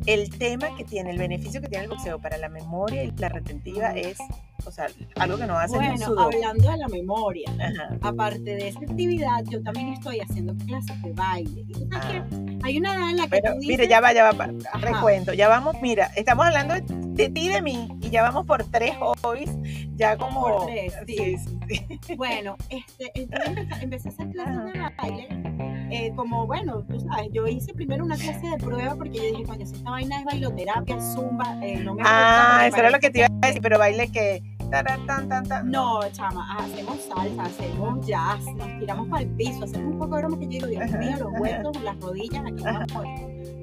El 0.06 0.30
tema 0.36 0.74
que 0.76 0.84
tiene, 0.84 1.10
el 1.10 1.18
beneficio 1.18 1.60
que 1.60 1.68
tiene 1.68 1.84
el 1.84 1.90
boxeo 1.90 2.18
para 2.20 2.36
la 2.38 2.48
memoria 2.48 3.04
y 3.04 3.12
la 3.12 3.28
retentiva 3.28 3.90
es, 3.90 4.18
o 4.66 4.70
sea, 4.70 4.86
algo 5.16 5.38
que 5.38 5.46
no 5.46 5.56
hace 5.58 5.76
Bueno, 5.76 5.96
sudor. 5.96 6.34
hablando 6.34 6.70
de 6.70 6.76
la 6.76 6.88
memoria, 6.88 7.48
Ajá. 7.60 7.96
aparte 8.02 8.42
de 8.56 8.68
esa 8.68 8.80
actividad, 8.80 9.44
yo 9.48 9.62
también 9.62 9.88
estoy 9.92 10.20
haciendo 10.20 10.54
clases 10.66 11.00
de 11.02 11.12
baile. 11.12 11.60
Y 11.68 11.72
tú 11.72 11.88
sabes 11.90 12.22
Ah. 12.22 12.28
que 12.30 12.58
hay 12.64 12.78
una 12.78 12.94
edad 12.96 13.10
en 13.10 13.16
la 13.16 13.22
que 13.24 13.30
Pero 13.30 13.52
tú 13.54 13.58
mire, 13.60 13.86
ya 13.88 14.00
va, 14.00 14.12
ya 14.12 14.30
va, 14.32 14.44
Ajá. 14.72 14.78
recuento, 14.78 15.32
ya 15.34 15.48
vamos, 15.48 15.76
mira, 15.80 16.10
estamos 16.16 16.46
hablando 16.46 16.74
de, 16.74 17.28
ti 17.28 17.42
y 17.42 17.48
de 17.48 17.62
mí, 17.62 17.88
y 18.00 18.10
ya 18.10 18.22
vamos 18.22 18.44
por 18.46 18.64
tres 18.64 18.94
hobbies, 18.96 19.50
ya 19.96 20.16
como... 20.16 20.40
Por 20.40 20.66
tres, 20.66 20.94
sí. 21.06 21.16
sí, 21.16 21.36
sí, 21.68 21.98
sí. 22.06 22.14
Bueno, 22.16 22.56
este, 22.70 23.10
entonces 23.14 23.48
empecé, 23.58 23.82
empecé 23.84 24.08
a 24.08 24.12
hacer 24.12 24.28
clases 24.30 24.56
Ajá. 24.80 24.90
de 24.90 24.96
baile. 24.96 25.51
Eh, 25.92 26.12
como 26.16 26.46
bueno, 26.46 26.82
tú 26.88 26.98
sabes, 27.00 27.28
yo 27.32 27.46
hice 27.46 27.74
primero 27.74 28.02
una 28.02 28.16
clase 28.16 28.48
de 28.48 28.56
prueba 28.56 28.94
porque 28.94 29.18
yo 29.18 29.24
dije, 29.24 29.44
coño, 29.44 29.66
si 29.66 29.74
esta 29.74 29.90
vaina 29.90 30.20
es 30.20 30.24
bailoterapia, 30.24 30.98
zumba, 31.00 31.58
eh, 31.62 31.76
no 31.84 31.94
me 31.94 32.02
Ah, 32.04 32.64
eso 32.66 32.78
era 32.78 32.90
lo 32.90 32.98
que 32.98 33.10
te 33.10 33.18
iba 33.18 33.28
a 33.28 33.46
decir, 33.46 33.60
pero 33.60 33.78
baile 33.78 34.08
que... 34.08 34.42
taran, 34.70 35.04
tan, 35.04 35.28
tan, 35.28 35.44
tan. 35.44 35.70
No, 35.70 36.00
chama, 36.12 36.56
hacemos 36.56 36.96
salsa, 37.02 37.42
hacemos 37.42 38.06
jazz, 38.06 38.42
nos 38.56 38.78
tiramos 38.78 39.06
para 39.08 39.22
el 39.22 39.28
piso, 39.36 39.64
hacemos 39.64 39.92
un 39.92 39.98
poco 39.98 40.16
de 40.16 40.22
broma 40.22 40.38
que 40.38 40.44
yo 40.46 40.66
digo, 40.66 40.66
Dios 40.66 40.92
mío, 40.92 41.16
los 41.18 41.40
huesos, 41.40 41.82
las 41.82 42.00
rodillas, 42.00 42.42
aquí 42.46 42.62
vamos 42.64 42.92
a. 42.94 43.02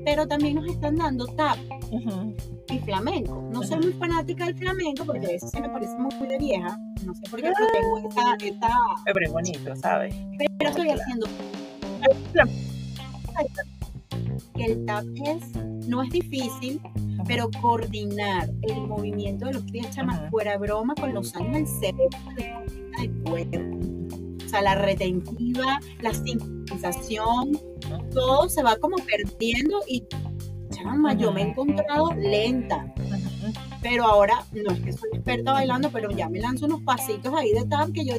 Pero 0.05 0.27
también 0.27 0.55
nos 0.55 0.67
están 0.67 0.97
dando 0.97 1.25
tap 1.27 1.57
y 2.69 2.79
flamenco. 2.79 3.49
No 3.51 3.63
soy 3.63 3.79
muy 3.79 3.93
fanática 3.93 4.45
del 4.45 4.55
flamenco 4.55 5.03
porque 5.03 5.35
eso 5.35 5.47
sí 5.47 5.59
me 5.59 5.69
parece 5.69 5.97
muy 5.97 6.27
de 6.27 6.37
vieja. 6.37 6.77
No 7.03 7.13
sé 7.15 7.21
por 7.29 7.41
qué, 7.41 7.51
pero 7.55 7.67
tengo 7.73 8.07
esta, 8.07 8.45
esta 8.45 8.77
Pero 9.05 9.25
es 9.25 9.31
bonito, 9.31 9.75
¿sabes? 9.75 10.15
pero 10.59 10.69
estoy 10.71 10.89
haciendo 10.89 11.27
que 14.55 14.65
el 14.65 14.85
tap 14.85 15.05
es, 15.25 15.55
no 15.87 16.03
es 16.03 16.09
difícil, 16.09 16.81
pero 17.27 17.49
coordinar 17.61 18.49
el 18.63 18.81
movimiento 18.87 19.45
de 19.45 19.53
los 19.53 19.63
pies, 19.63 19.89
chama, 19.91 20.13
Ajá. 20.13 20.29
fuera 20.29 20.57
broma, 20.57 20.95
con 20.95 21.13
los 21.13 21.35
años 21.35 21.57
el 21.57 21.67
cerebro 21.67 22.09
del 22.97 23.23
cuerpo. 23.23 23.59
O 24.45 24.49
sea, 24.49 24.61
la 24.61 24.75
retentiva, 24.75 25.79
la 26.01 26.13
sincronización, 26.13 27.59
todo 28.11 28.49
se 28.49 28.63
va 28.63 28.75
como 28.77 28.97
perdiendo 28.97 29.79
y, 29.87 30.03
chama, 30.71 31.13
yo 31.13 31.31
me 31.31 31.43
he 31.43 31.49
encontrado 31.49 32.13
lenta. 32.15 32.93
Pero 33.81 34.05
ahora, 34.05 34.43
no 34.51 34.73
es 34.73 34.81
que 34.81 34.91
soy 34.91 35.09
experta 35.13 35.53
bailando, 35.53 35.89
pero 35.91 36.11
ya 36.11 36.27
me 36.27 36.39
lanzo 36.39 36.65
unos 36.65 36.81
pasitos 36.81 37.33
ahí 37.33 37.53
de 37.53 37.63
tap 37.65 37.91
que 37.93 38.05
yo, 38.05 38.15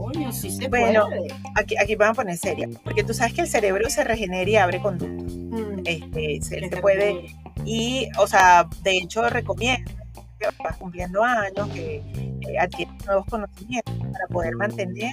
coño, 0.00 0.32
sí 0.32 0.50
se 0.50 0.68
Bueno, 0.68 1.06
puede. 1.06 1.28
Aquí, 1.54 1.76
aquí 1.76 1.94
vamos 1.96 2.18
a 2.18 2.22
poner 2.22 2.36
seria, 2.36 2.68
porque 2.84 3.04
tú 3.04 3.14
sabes 3.14 3.34
que 3.34 3.40
el 3.42 3.48
cerebro 3.48 3.88
se 3.90 4.04
regenera 4.04 4.50
y 4.50 4.56
abre 4.56 4.80
conductos. 4.80 5.34
Mm, 5.36 5.80
Este, 5.84 6.38
se, 6.42 6.68
se 6.68 6.76
puede, 6.78 7.26
y, 7.64 8.08
o 8.18 8.26
sea, 8.26 8.68
de 8.82 8.98
hecho 8.98 9.28
recomiendo 9.28 9.90
que 10.38 10.46
vas 10.62 10.76
cumpliendo 10.76 11.22
años, 11.22 11.68
que 11.74 11.96
eh, 11.96 12.58
adquieras 12.60 12.94
nuevos 13.06 13.26
conocimientos 13.26 13.94
para 14.12 14.26
poder 14.28 14.54
mantener 14.56 15.10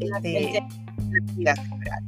este, 0.00 0.62
actividad 1.14 1.54
cerebral. 1.56 2.04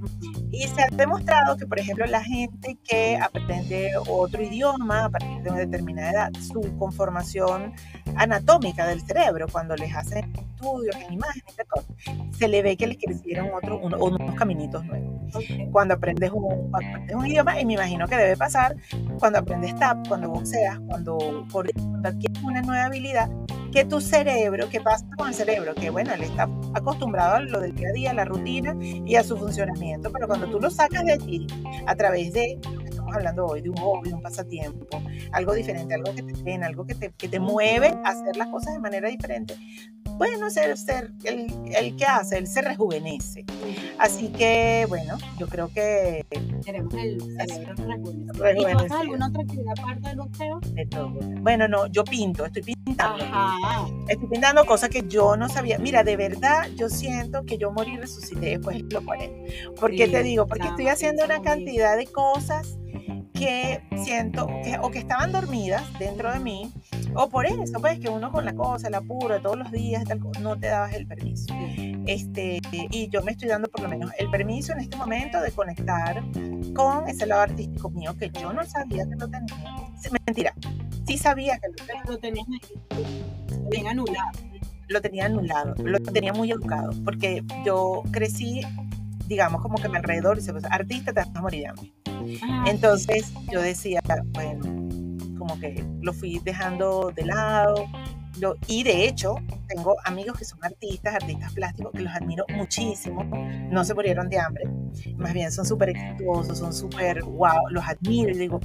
Y 0.51 0.67
se 0.67 0.83
ha 0.83 0.87
demostrado 0.93 1.57
que, 1.57 1.67
por 1.67 1.79
ejemplo, 1.79 2.07
la 2.07 2.23
gente 2.23 2.79
que 2.89 3.17
aprende 3.17 3.91
otro 4.09 4.43
idioma 4.43 5.05
a 5.05 5.11
partir 5.11 5.43
de 5.43 5.51
una 5.51 5.59
determinada 5.61 6.11
edad, 6.11 6.31
su 6.41 6.61
conformación 6.79 7.73
anatómica 8.17 8.87
del 8.87 9.01
cerebro, 9.03 9.47
cuando 9.51 9.77
les 9.77 9.95
hacen 9.95 10.33
estudios 10.35 10.97
en 10.97 11.13
imágenes, 11.15 11.55
se 12.37 12.49
le 12.49 12.63
ve 12.63 12.77
que 12.77 12.87
les 12.87 12.99
crecieron 12.99 13.49
otro, 13.55 13.79
uno- 13.79 13.99
unos 13.99 14.35
caminitos 14.35 14.85
nuevos. 14.85 15.09
Cuando 15.71 15.95
aprendes, 15.95 16.31
un, 16.33 16.71
cuando 16.71 16.89
aprendes 16.89 17.17
un 17.17 17.27
idioma, 17.27 17.61
y 17.61 17.65
me 17.67 17.75
imagino 17.75 18.07
que 18.09 18.17
debe 18.17 18.37
pasar 18.37 18.75
cuando 19.19 19.39
aprendes 19.41 19.75
tap, 19.77 20.07
cuando 20.09 20.29
boxeas, 20.31 20.79
cuando, 20.89 21.19
cuando 21.53 22.09
adquieres 22.09 22.43
una 22.43 22.63
nueva 22.63 22.85
habilidad, 22.87 23.29
que 23.73 23.85
tu 23.85 24.01
cerebro, 24.01 24.69
¿qué 24.71 24.81
pasa 24.81 25.07
con 25.17 25.29
el 25.29 25.35
cerebro? 25.35 25.75
Que 25.75 25.91
bueno, 25.91 26.13
él 26.15 26.23
está 26.23 26.49
acostumbrado 26.75 27.37
a 27.37 27.41
lo 27.41 27.61
del 27.61 27.75
día 27.75 27.89
a 27.89 27.93
día, 27.93 28.11
a 28.11 28.15
la 28.15 28.25
rutina 28.25 28.77
y 28.81 29.17
a 29.17 29.23
su 29.23 29.37
funcionamiento, 29.37 30.11
pero 30.13 30.27
cuando 30.27 30.49
tú 30.49 30.61
lo 30.61 30.71
sacas 30.71 31.05
de 31.05 31.13
allí 31.13 31.47
a 31.87 31.95
través 31.95 32.33
de 32.33 32.59
lo 32.73 32.81
que 32.81 32.89
estamos 32.89 33.15
hablando 33.15 33.47
hoy, 33.47 33.61
de 33.61 33.71
un 33.71 33.77
hobby, 33.77 34.13
un 34.13 34.23
pasatiempo, 34.23 34.87
algo 35.33 35.55
diferente, 35.55 35.95
algo 35.95 36.15
que 36.15 36.23
te 36.23 36.33
llena, 36.35 36.67
algo 36.67 36.87
que 36.87 36.95
te, 36.95 37.13
que 37.13 37.29
te 37.29 37.41
mueve 37.41 37.89
a 38.05 38.11
hacer 38.11 38.37
las 38.37 38.49
cosas 38.49 38.75
de 38.75 38.81
manera 38.81 39.09
diferente, 39.09 39.57
bueno, 40.19 40.51
ser, 40.51 40.77
ser 40.77 41.13
el, 41.25 41.47
el 41.75 41.97
que 41.97 42.05
hace, 42.05 42.39
él 42.39 42.47
se 42.47 42.61
rejuvenece. 42.61 43.45
Así 43.99 44.29
que, 44.29 44.85
bueno, 44.89 45.17
yo 45.39 45.47
creo 45.47 45.69
que... 45.69 46.27
Tenemos 46.65 46.93
el 46.95 47.21
cerebro 47.21 47.75
rejuvenecido. 47.77 48.25
¿Y 48.25 48.27
tú 48.27 48.43
rejuvenecido. 48.43 48.79
haces 48.79 48.93
alguna 48.93 49.29
otra 49.29 49.43
actividad 49.43 49.75
aparte 49.79 50.09
del 50.09 50.17
boxeo? 50.19 50.61
De 50.73 50.87
todo. 50.87 51.09
Bueno, 51.41 51.69
no, 51.69 51.87
yo 51.87 52.05
pinto, 52.05 52.45
estoy 52.45 52.63
pintando. 52.63 53.25
Ajá. 53.25 53.87
Estoy 54.09 54.29
pintando 54.29 54.67
cosas 54.67 54.91
que 54.91 55.05
yo 55.09 55.37
no 55.37 55.49
sabía. 55.49 55.79
Mira, 55.79 56.03
de 56.03 56.17
verdad, 56.17 56.69
yo 56.77 56.89
siento 56.89 57.45
que 57.45 57.57
yo 57.57 57.71
morí 57.71 57.95
y 57.95 57.99
resucité 57.99 58.59
después 58.59 58.77
de 58.77 58.95
los 58.95 59.05
40. 59.05 59.37
¿Por 59.81 59.91
qué 59.93 60.07
Sí, 60.07 60.13
te 60.13 60.23
digo? 60.23 60.47
Porque 60.47 60.67
estoy 60.69 60.89
haciendo 60.89 61.25
una 61.25 61.41
cantidad 61.43 61.97
de 61.97 62.07
cosas 62.07 62.79
que 63.39 63.81
siento 64.03 64.49
que, 64.65 64.79
o 64.81 64.91
que 64.91 64.99
estaban 64.99 65.31
dormidas 65.31 65.85
dentro 65.99 66.33
de 66.33 66.41
mí, 66.41 66.73
o 67.15 67.29
por 67.29 67.47
eso, 67.47 67.81
pues 67.81 68.01
que 68.01 68.09
uno 68.09 68.33
con 68.33 68.45
la 68.45 68.55
cosa, 68.55 68.89
el 68.89 68.95
apuro 68.95 69.41
todos 69.41 69.57
los 69.57 69.71
días, 69.71 70.05
tal 70.05 70.21
no 70.41 70.59
te 70.59 70.67
dabas 70.67 70.93
el 70.95 71.07
permiso. 71.07 71.55
Este, 72.07 72.61
y 72.73 73.09
yo 73.09 73.23
me 73.23 73.33
estoy 73.33 73.49
dando 73.49 73.69
por 73.69 73.83
lo 73.83 73.89
menos 73.89 74.11
el 74.19 74.29
permiso 74.31 74.73
en 74.73 74.81
este 74.81 74.97
momento 74.97 75.41
de 75.41 75.53
conectar 75.53 76.23
con 76.75 77.09
ese 77.09 77.27
lado 77.27 77.43
artístico 77.43 77.91
mío 77.91 78.17
que 78.19 78.31
yo 78.31 78.53
no 78.53 78.65
sabía 78.65 79.07
que 79.09 79.15
lo 79.15 79.29
tenía. 79.29 79.57
Mentira, 80.27 80.55
sí 81.07 81.17
sabía 81.17 81.59
que 81.59 81.69
lo 82.11 82.19
tenía 82.19 82.45
lo 82.49 83.71
bien 83.71 83.87
anulado. 83.87 84.31
lo 84.89 85.01
tenía 85.01 85.27
anulado, 85.27 85.75
lo 85.77 85.99
tenía 86.01 86.33
muy 86.33 86.51
educado, 86.51 86.91
porque 87.05 87.45
yo 87.65 88.03
crecí, 88.11 88.63
digamos, 89.27 89.61
como 89.63 89.77
que 89.77 89.87
a 89.87 89.91
mi 89.91 89.97
alrededor, 89.97 90.39
dice, 90.39 90.53
pues, 90.53 90.65
artista 90.65 91.13
te 91.13 91.21
vas 91.21 91.35
a 91.35 91.41
morir 91.41 91.63
de 91.63 91.69
hambre. 91.69 91.98
Ajá. 92.43 92.65
Entonces 92.71 93.33
yo 93.53 93.61
decía, 93.61 94.01
bueno, 94.33 94.65
como 95.39 95.59
que 95.61 95.85
lo 96.01 96.13
fui 96.13 96.41
dejando 96.45 97.13
de 97.15 97.25
lado. 97.27 97.87
lo- 98.41 98.55
y 98.69 98.85
de 98.85 99.09
hecho, 99.09 99.35
tengo 99.67 99.97
amigos 100.05 100.39
que 100.39 100.45
son 100.45 100.63
artistas, 100.65 101.13
artistas 101.15 101.53
plásticos, 101.55 101.91
que 101.93 102.03
los 102.03 102.13
admiro 102.15 102.45
muchísimo. 102.55 103.25
No 103.25 103.85
se 103.85 103.95
murieron 103.95 104.29
de 104.29 104.39
hambre, 104.39 104.63
más 105.17 105.33
bien 105.33 105.51
son 105.51 105.67
súper 105.67 105.89
exitosos, 105.89 106.57
son 106.57 106.73
súper, 106.73 107.25
wow, 107.25 107.69
los 107.71 107.83
admiro 107.85 108.31
y 108.31 108.39
digo, 108.39 108.61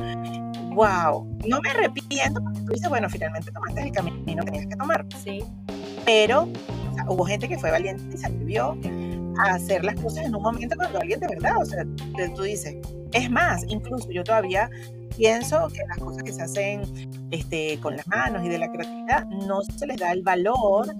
wow, 0.75 1.25
no 1.48 1.60
me 1.62 1.69
arrepiento 1.72 2.41
porque 2.43 2.60
tú 2.62 2.74
dices, 2.74 2.88
bueno, 2.89 3.10
finalmente 3.10 3.51
tomaste 3.51 3.81
el 3.81 3.91
camino 3.91 4.43
que 4.43 4.51
tenías 4.51 4.67
que 4.67 4.75
tomar 4.75 5.05
Sí. 5.24 5.43
pero 6.05 6.43
o 6.91 6.93
sea, 6.93 7.05
hubo 7.10 7.25
gente 7.25 7.48
que 7.48 7.57
fue 7.57 7.72
valiente 7.72 8.03
y 8.13 8.17
se 8.19 8.27
atrevió 8.27 8.77
hacer 9.40 9.84
las 9.84 9.96
cosas 9.96 10.25
en 10.25 10.36
un 10.36 10.42
momento 10.44 10.75
cuando 10.75 11.00
alguien 11.00 11.20
de 11.20 11.28
verdad, 11.28 11.54
o 11.62 11.66
sea, 11.66 11.86
tú 12.36 12.44
dices, 12.44 12.75
es 13.12 13.30
más, 13.30 13.63
incluso 13.68 14.10
yo 14.12 14.24
todavía 14.24 14.70
pienso 15.18 15.68
que 15.70 15.80
las 15.88 15.98
cosas 16.00 16.24
que 16.24 16.34
se 16.34 16.42
hacen 16.42 16.82
este, 17.32 17.80
con 17.80 17.96
las 17.96 18.08
manos 18.08 18.44
y 18.46 18.50
de 18.50 18.58
la 18.58 18.72
creatividad 18.72 19.25
no 19.48 19.62
se 19.62 19.86
les 19.88 19.98
da 19.98 20.12
el 20.12 20.24
valor 20.24 20.96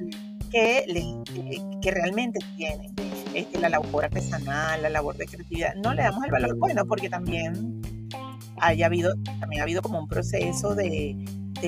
que, 0.52 0.84
les- 0.88 1.34
que, 1.34 1.62
que 1.82 1.92
realmente 1.92 2.40
tienen. 2.56 2.94
Este, 3.34 3.60
la 3.60 3.70
labor 3.70 4.06
artesanal, 4.06 4.84
la 4.84 4.90
labor 4.90 5.18
de 5.18 5.26
creatividad, 5.26 5.74
no 5.84 5.94
le 5.96 6.04
damos 6.04 6.24
el 6.26 6.32
valor 6.32 6.56
bueno 6.60 6.86
porque 6.86 7.10
también 7.10 7.82
haya 8.62 8.86
habido, 8.86 9.16
también 9.40 9.62
ha 9.62 9.64
habido 9.64 9.82
como 9.82 10.00
un 10.00 10.08
proceso 10.08 10.76
de, 10.76 11.16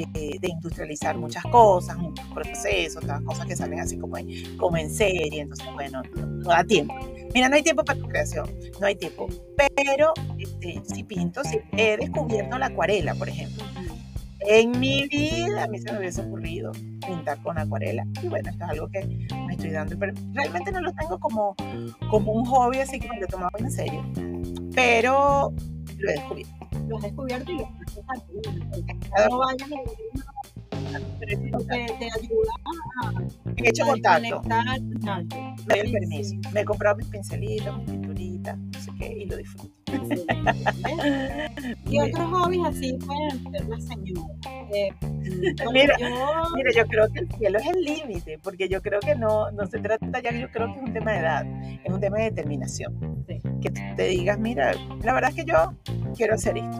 de, 0.02 0.38
de 0.40 0.48
industrializar 0.48 1.18
muchas 1.18 1.44
cosas, 1.44 1.98
muchos 1.98 2.26
procesos, 2.28 3.02
todas 3.02 3.22
cosas 3.22 3.46
que 3.46 3.56
salen 3.56 3.80
así 3.80 3.98
como 3.98 4.18
en, 4.18 4.58
como 4.58 4.78
en 4.78 4.90
serie, 4.90 5.42
entonces 5.42 5.68
bueno, 5.74 6.02
no, 6.16 6.50
da 6.50 6.64
tiempo. 6.64 6.94
Mira, 7.34 7.50
no 7.50 7.56
hay 7.56 7.64
tiempo 7.64 7.84
para 7.84 8.00
tu 8.00 8.08
creación, 8.08 8.50
no 8.80 8.88
hay 8.88 8.96
tiempo. 8.96 9.28
Pero 9.76 10.14
este, 10.38 10.82
si 10.94 11.04
pinto, 11.04 11.44
si 11.44 11.60
he 11.78 11.98
descubierto 11.98 12.58
la 12.58 12.68
acuarela, 12.68 13.14
por 13.16 13.30
ejemplo. 13.30 13.64
En 14.48 14.80
mi 14.80 15.08
vida 15.08 15.64
a 15.64 15.68
mí 15.68 15.80
se 15.80 15.92
me 15.92 15.98
hubiese 16.00 16.22
ocurrido 16.22 16.72
pintar 17.08 17.42
con 17.42 17.58
acuarela. 17.58 18.06
Y 18.22 18.28
bueno, 18.28 18.50
esto 18.52 18.64
es 18.64 18.70
algo 18.70 18.88
que 18.90 19.04
me 19.48 19.54
estoy 19.54 19.72
dando. 19.72 19.98
Pero 19.98 20.14
realmente 20.34 20.72
no 20.72 20.82
lo 20.82 20.94
tengo 20.94 21.20
como, 21.20 21.56
como 22.12 22.32
un 22.34 22.46
hobby, 22.46 22.78
así 22.78 23.00
que 23.00 23.10
me 23.10 23.18
lo 23.20 23.26
he 23.26 23.28
tomado 23.28 23.52
en 23.58 23.72
serio. 23.72 24.04
Pero 24.76 25.52
lo 25.98 26.10
he 26.10 26.14
descubierto. 26.14 26.54
Lo 26.88 26.98
has 26.98 27.04
descubierto 27.04 27.52
y 27.52 27.58
lo. 27.58 27.64
Cada- 27.64 27.85
No 29.30 29.38
vayas 29.40 29.72
a 29.72 29.76
pero 31.20 31.32
eso 31.32 31.58
te, 31.60 31.86
te 32.00 32.06
ayuda 32.06 32.54
a, 33.04 33.14
He 33.58 33.70
hecho 33.70 33.86
contacto, 33.86 34.42
me 34.44 34.56
doy 35.68 35.80
el 35.80 35.88
Sí, 35.88 35.92
permiso. 35.94 36.30
sí. 36.30 36.40
Me 36.54 36.62
he 36.62 36.66
comprado 36.66 36.96
mis 36.98 37.08
pincelitos, 37.08 37.78
mis 37.80 37.90
pinturitas, 37.90 38.58
no 38.58 38.80
sé 38.80 38.92
qué, 39.00 39.08
y 39.20 39.26
lo 39.26 39.38
disfruto. 39.38 39.74
Y 41.88 42.00
otros 42.00 42.30
hobbies 42.30 42.66
así 42.66 42.94
pueden 42.94 43.52
ser 43.52 43.66
las 43.68 43.86
señoras. 43.86 44.38
Eh, 44.74 44.90
Mira, 45.74 45.98
yo, 46.00 46.08
Mira, 46.56 46.72
yo 46.76 46.86
creo 46.88 47.08
que 47.12 47.20
el 47.20 47.32
cielo 47.34 47.60
es 47.60 47.66
el 47.68 47.84
límite, 47.84 48.40
porque 48.40 48.70
yo 48.70 48.82
creo 48.82 49.00
que 49.00 49.16
no, 49.16 49.52
no 49.52 49.66
se 49.68 49.80
trata 49.80 50.22
ya, 50.22 50.32
yo 50.32 50.50
creo 50.52 50.68
que 50.74 50.80
es 50.80 50.84
un 50.84 50.94
tema 50.94 51.12
de 51.12 51.18
edad, 51.20 51.46
es 51.84 51.92
un 51.94 52.00
tema 52.00 52.18
de 52.18 52.24
determinación. 52.26 53.26
Que 53.62 53.70
te 53.72 54.04
digas, 54.08 54.38
mira, 54.40 54.74
la 55.04 55.14
verdad 55.14 55.32
es 55.32 55.36
que 55.38 55.46
yo 55.46 55.74
quiero 56.16 56.36
hacer 56.36 56.58
esto. 56.58 56.78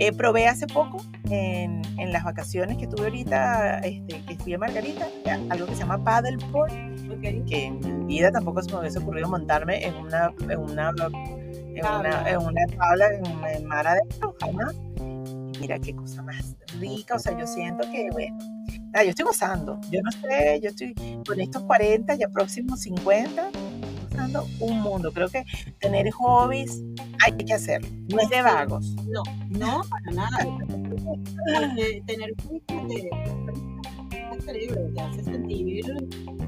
Eh, 0.00 0.12
probé 0.12 0.46
hace 0.46 0.66
poco, 0.66 0.98
en, 1.30 1.82
en 1.98 2.12
las 2.12 2.22
vacaciones 2.22 2.76
que 2.78 2.86
tuve 2.86 3.04
ahorita, 3.04 3.80
este, 3.80 4.24
que 4.24 4.36
fui 4.36 4.54
a 4.54 4.58
Margarita, 4.58 5.08
algo 5.50 5.66
que 5.66 5.74
se 5.74 5.80
llama 5.80 6.02
paddleboard, 6.04 6.72
ok, 7.10 7.46
que 7.48 7.64
en 7.64 8.06
mi 8.06 8.16
vida 8.16 8.30
tampoco 8.30 8.62
se 8.62 8.72
me 8.72 8.78
hubiese 8.80 9.00
ocurrido 9.00 9.28
montarme 9.28 9.84
en 9.84 9.94
una, 9.96 10.32
en 10.48 10.58
una, 10.58 10.90
en 10.90 11.00
una, 11.00 11.82
Tabla. 11.82 12.30
en 12.30 12.38
una 12.38 12.66
tabla 12.76 13.06
en, 13.12 13.56
en 13.56 13.64
mar 13.66 13.86
adentro, 13.86 14.34
jamás. 14.40 14.74
Mira 15.60 15.78
qué 15.80 15.94
cosa 15.94 16.22
más 16.22 16.56
rica, 16.78 17.16
o 17.16 17.18
sea, 17.18 17.36
yo 17.36 17.46
siento 17.46 17.88
que, 17.90 18.08
bueno, 18.12 18.38
nada, 18.92 19.04
yo 19.04 19.10
estoy 19.10 19.24
gozando, 19.24 19.80
yo 19.90 20.00
no 20.02 20.12
sé, 20.12 20.60
yo 20.62 20.70
estoy 20.70 20.94
con 21.26 21.40
estos 21.40 21.64
40, 21.64 22.14
ya 22.14 22.28
próximos 22.28 22.80
50, 22.82 23.50
un 24.60 24.80
mundo. 24.80 25.12
Creo 25.12 25.28
que 25.28 25.44
tener 25.80 26.10
hobbies 26.10 26.82
hay 27.24 27.32
que 27.32 27.54
hacerlo, 27.54 27.88
no 28.08 28.20
es 28.20 28.28
de 28.28 28.42
vagos. 28.42 28.94
no, 29.06 29.22
no, 29.48 29.82
para 29.88 30.10
nada. 30.12 30.38
Tener 32.06 32.34
el 34.32 34.42
cerebro 34.42 34.80
te 34.94 35.00
hace 35.00 35.24
sentir 35.24 35.84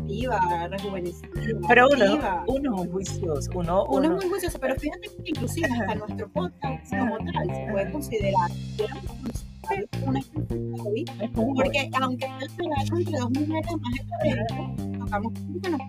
viva, 0.04 0.68
rejuvenecida. 0.68 1.28
Pero 1.68 1.88
uno, 1.88 2.04
activa. 2.04 2.44
uno 2.46 2.70
es 2.70 2.76
muy 2.76 2.88
juicioso, 2.92 3.50
uno, 3.54 3.84
Uno 3.84 4.08
uno, 4.08 4.16
es 4.16 4.24
muy 4.24 4.30
juicioso, 4.30 4.58
pero 4.58 4.74
fíjate 4.76 5.08
que 5.08 5.30
inclusive 5.30 5.66
hasta 5.66 5.94
nuestro 5.94 6.28
podcast 6.30 6.90
como 6.90 7.18
tal 7.18 7.54
se 7.54 7.68
puede 7.70 7.92
considerar 7.92 8.50
una 10.06 10.20
hobby, 10.22 11.04
es 11.20 11.36
un 11.36 11.48
hobby. 11.52 11.54
porque 11.54 11.90
aunque 12.00 12.26
esté 12.40 12.56
pegado 12.56 12.98
entre 12.98 13.18
dos 13.18 13.30
mujeres 13.30 13.72
más 13.80 14.98
tocamos 14.98 15.32
que 15.62 15.70
nos 15.70 15.80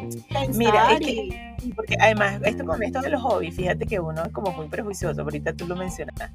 pensar 0.00 0.56
Mira, 0.56 0.92
es 0.92 1.00
y, 1.02 1.04
que- 1.30 1.50
porque 1.76 1.96
además, 2.00 2.40
esto 2.44 2.64
con 2.64 2.82
esto 2.82 3.00
de 3.02 3.10
los 3.10 3.20
hobbies, 3.22 3.54
fíjate 3.54 3.84
que 3.86 4.00
uno 4.00 4.22
es 4.24 4.32
como 4.32 4.50
muy 4.52 4.66
prejuicioso, 4.68 5.20
ahorita 5.22 5.52
tú 5.52 5.66
lo 5.66 5.76
mencionas. 5.76 6.30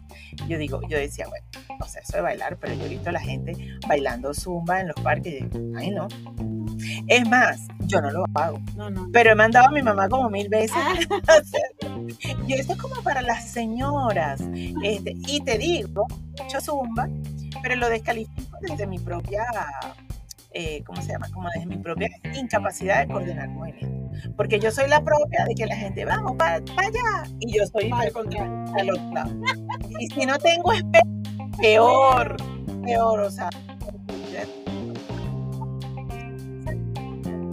Yo 0.47 0.57
digo, 0.57 0.79
yo 0.87 0.97
decía, 0.97 1.27
bueno, 1.27 1.45
o 1.79 1.85
sea, 1.87 2.01
eso 2.01 2.17
de 2.17 2.21
bailar, 2.21 2.57
pero 2.57 2.73
yo 2.75 2.85
he 2.85 2.89
visto 2.89 3.09
a 3.09 3.13
la 3.13 3.19
gente 3.19 3.55
bailando 3.87 4.33
zumba 4.33 4.81
en 4.81 4.87
los 4.89 4.95
parques 4.97 5.33
y 5.43 5.47
ay 5.75 5.89
no. 5.91 6.07
Es 7.07 7.27
más, 7.27 7.61
yo 7.87 8.01
no 8.01 8.11
lo 8.11 8.25
hago, 8.35 8.59
no, 8.75 8.89
no. 8.89 9.09
pero 9.11 9.31
he 9.31 9.35
mandado 9.35 9.67
a 9.67 9.71
mi 9.71 9.81
mamá 9.81 10.07
como 10.09 10.29
mil 10.29 10.47
veces 10.49 10.71
Ah. 10.75 10.93
Yo, 12.47 12.55
esto 12.55 12.73
es 12.73 12.79
como 12.79 13.01
para 13.01 13.21
las 13.21 13.49
señoras. 13.51 14.41
Este, 14.83 15.15
y 15.27 15.41
te 15.41 15.57
digo, 15.57 16.05
he 16.39 16.43
hecho 16.43 16.61
zumba, 16.61 17.07
pero 17.63 17.75
lo 17.77 17.89
descalifico 17.89 18.57
desde 18.61 18.85
mi 18.85 18.99
propia, 18.99 19.43
eh, 20.57 20.81
¿cómo 20.85 21.01
se 21.01 21.11
llama? 21.11 21.29
Como 21.33 21.49
desde 21.53 21.65
mi 21.65 21.77
propia 21.77 22.07
incapacidad 22.33 23.05
de 23.05 23.11
coordinar 23.11 23.49
movimientos. 23.49 24.21
Porque 24.37 24.57
yo 24.57 24.71
soy 24.71 24.87
la 24.87 25.03
propia 25.03 25.43
de 25.45 25.53
que 25.53 25.65
la 25.65 25.75
gente, 25.75 26.05
vamos, 26.05 26.37
para 26.37 26.55
allá. 26.55 27.29
Y 27.41 27.57
yo 27.57 27.65
soy 27.67 27.91
al 27.93 28.11
contrario. 28.13 28.65
al 28.73 28.89
otro 28.89 29.11
lado. 29.13 29.35
Y 29.99 30.07
si 30.07 30.25
no 30.25 30.37
tengo 30.39 30.71
espejo, 30.71 31.07
peor, 31.59 32.37
peor, 32.83 33.19
o 33.19 33.29
sea. 33.29 33.49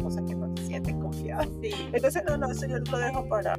Cosas 0.03 0.23
que 0.29 0.35
no 0.37 0.55
te 0.55 0.63
sienten 0.63 1.01
confiadas. 1.01 1.49
Sí. 1.61 1.71
Entonces, 1.93 2.23
no, 2.25 2.37
no, 2.37 2.53
eso 2.53 2.67
yo 2.69 2.79
lo 2.79 2.99
dejo 2.99 3.29
para. 3.29 3.55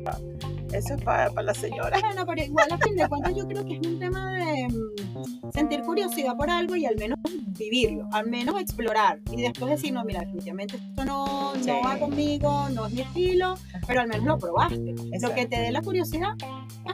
Eso 0.71 0.95
es 0.95 1.03
para, 1.03 1.29
para 1.29 1.47
la 1.47 1.53
señora. 1.53 1.99
Bueno, 1.99 2.25
pero 2.25 2.41
igual 2.41 2.67
a 2.71 2.77
fin 2.77 2.95
de 2.95 3.08
cuentas 3.10 3.36
yo 3.36 3.45
creo 3.45 3.65
que 3.65 3.73
es 3.75 3.88
un 3.88 3.99
tema 3.99 4.34
de 4.34 4.67
mm, 4.69 5.51
sentir 5.53 5.82
curiosidad 5.82 6.36
por 6.36 6.49
algo 6.49 6.75
y 6.75 6.86
al 6.86 6.95
menos 6.95 7.19
vivirlo, 7.58 8.08
al 8.12 8.28
menos 8.30 8.60
explorar 8.60 9.20
y 9.32 9.42
después 9.42 9.72
decir, 9.72 9.94
no, 9.94 10.04
mira, 10.04 10.22
definitivamente 10.22 10.76
esto 10.78 11.06
no, 11.06 11.54
Sí. 11.62 11.68
no 11.68 11.82
va 11.82 11.98
conmigo, 11.98 12.70
no 12.70 12.88
es 12.88 12.94
mi 12.94 13.02
estilo, 13.02 13.56
pero 13.88 14.02
al 14.02 14.08
menos 14.08 14.26
lo 14.26 14.38
probaste. 14.38 14.76
Lo 14.78 15.04
Exacto. 15.13 15.36
que 15.36 15.46
te 15.48 15.60
dé 15.62 15.72
la 15.72 15.82
curiosidad, 15.82 16.34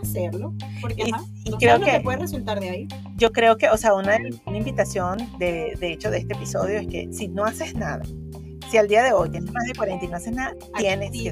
hacerlo, 0.01 0.53
porque 0.81 1.03
Y- 1.07 1.11
ajá, 1.11 1.23
y 1.45 1.49
no 1.51 1.57
creo 1.57 1.71
sabes 1.71 1.79
lo 1.79 1.85
que- 1.85 1.91
que 1.97 2.03
puede 2.03 2.17
resultar 2.19 2.59
de 2.59 2.69
ahí. 2.69 2.87
Yo 3.17 3.31
creo 3.31 3.57
que, 3.57 3.69
o 3.69 3.77
sea, 3.77 3.93
una, 3.95 4.17
una 4.45 4.57
invitación, 4.57 5.17
de, 5.39 5.73
de 5.79 5.93
hecho, 5.93 6.11
de 6.11 6.19
este 6.19 6.33
episodio 6.33 6.79
es 6.79 6.87
que 6.87 7.07
si 7.11 7.27
no 7.27 7.43
haces 7.45 7.73
nada, 7.75 8.01
si 8.69 8.77
al 8.77 8.87
día 8.87 9.03
de 9.03 9.13
hoy 9.13 9.29
tienes 9.31 9.51
más 9.51 9.65
de 9.65 9.73
40 9.73 10.05
y 10.05 10.07
no 10.09 10.15
haces 10.17 10.33
nada, 10.33 10.53
tienes 10.77 11.11
que. 11.11 11.31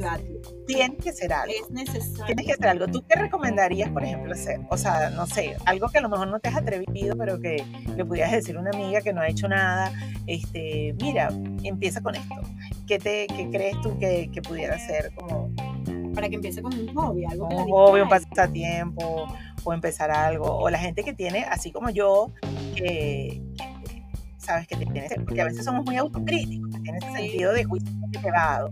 Tienes 0.68 1.04
que 1.04 1.10
hacer 1.10 1.34
algo. 1.34 1.54
Es 1.54 1.72
necesario. 1.72 2.26
Tienes 2.26 2.46
que 2.46 2.54
hacer 2.54 2.68
algo. 2.68 2.88
¿Tú 2.88 3.04
qué 3.08 3.18
recomendarías, 3.18 3.90
por 3.90 4.04
ejemplo, 4.04 4.34
hacer? 4.34 4.60
O 4.70 4.78
sea, 4.78 5.10
no 5.10 5.26
sé, 5.26 5.56
algo 5.66 5.90
que 5.90 5.98
a 5.98 6.02
lo 6.02 6.10
mejor 6.10 6.28
no 6.28 6.40
te 6.40 6.50
has 6.50 6.58
atrevido, 6.58 7.18
pero 7.18 7.40
que 7.40 7.64
le 7.96 8.06
pudieras 8.06 8.32
decir 8.34 8.58
a 8.58 8.60
una 8.60 8.70
amiga 8.72 9.02
que 9.02 9.14
no 9.14 9.22
ha 9.22 9.28
hecho 9.28 9.48
nada. 9.48 9.92
Este, 10.28 10.94
mira, 11.02 11.30
empieza 11.64 12.02
con 12.02 12.16
esto. 12.16 12.36
¿Qué, 12.86 13.00
te, 13.00 13.28
qué 13.28 13.50
crees 13.50 13.82
tú 13.82 13.98
que, 13.98 14.30
que 14.32 14.42
pudiera 14.42 14.78
ser 14.80 15.12
como 15.16 15.52
Para 16.14 16.30
que 16.30 16.36
empiece 16.36 16.62
con 16.62 16.74
un 16.78 16.94
hobby, 16.96 17.26
algo 17.26 17.50
que 17.50 17.56
un 17.56 17.70
hobby, 17.70 18.02
un 18.02 18.10
pasatiempo, 18.10 19.28
o 19.64 19.74
empezar 19.74 20.12
algo? 20.12 20.46
O 20.46 20.70
la 20.70 20.80
gente 20.80 21.04
que 21.04 21.14
tiene, 21.14 21.46
así 21.46 21.72
como 21.72 21.90
yo, 21.90 22.32
que, 22.76 23.42
que, 23.58 24.04
sabes 24.38 24.68
que 24.68 24.76
tiene, 24.78 25.08
porque 25.26 25.42
a 25.42 25.46
veces 25.46 25.66
somos 25.66 25.86
muy 25.86 25.98
autocríticos, 25.98 26.74
que 26.76 26.82
tiene 26.82 26.98
ese 27.00 27.14
sentido 27.14 27.54
de 27.54 27.64
juicio 27.64 27.92
elevado. 28.14 28.70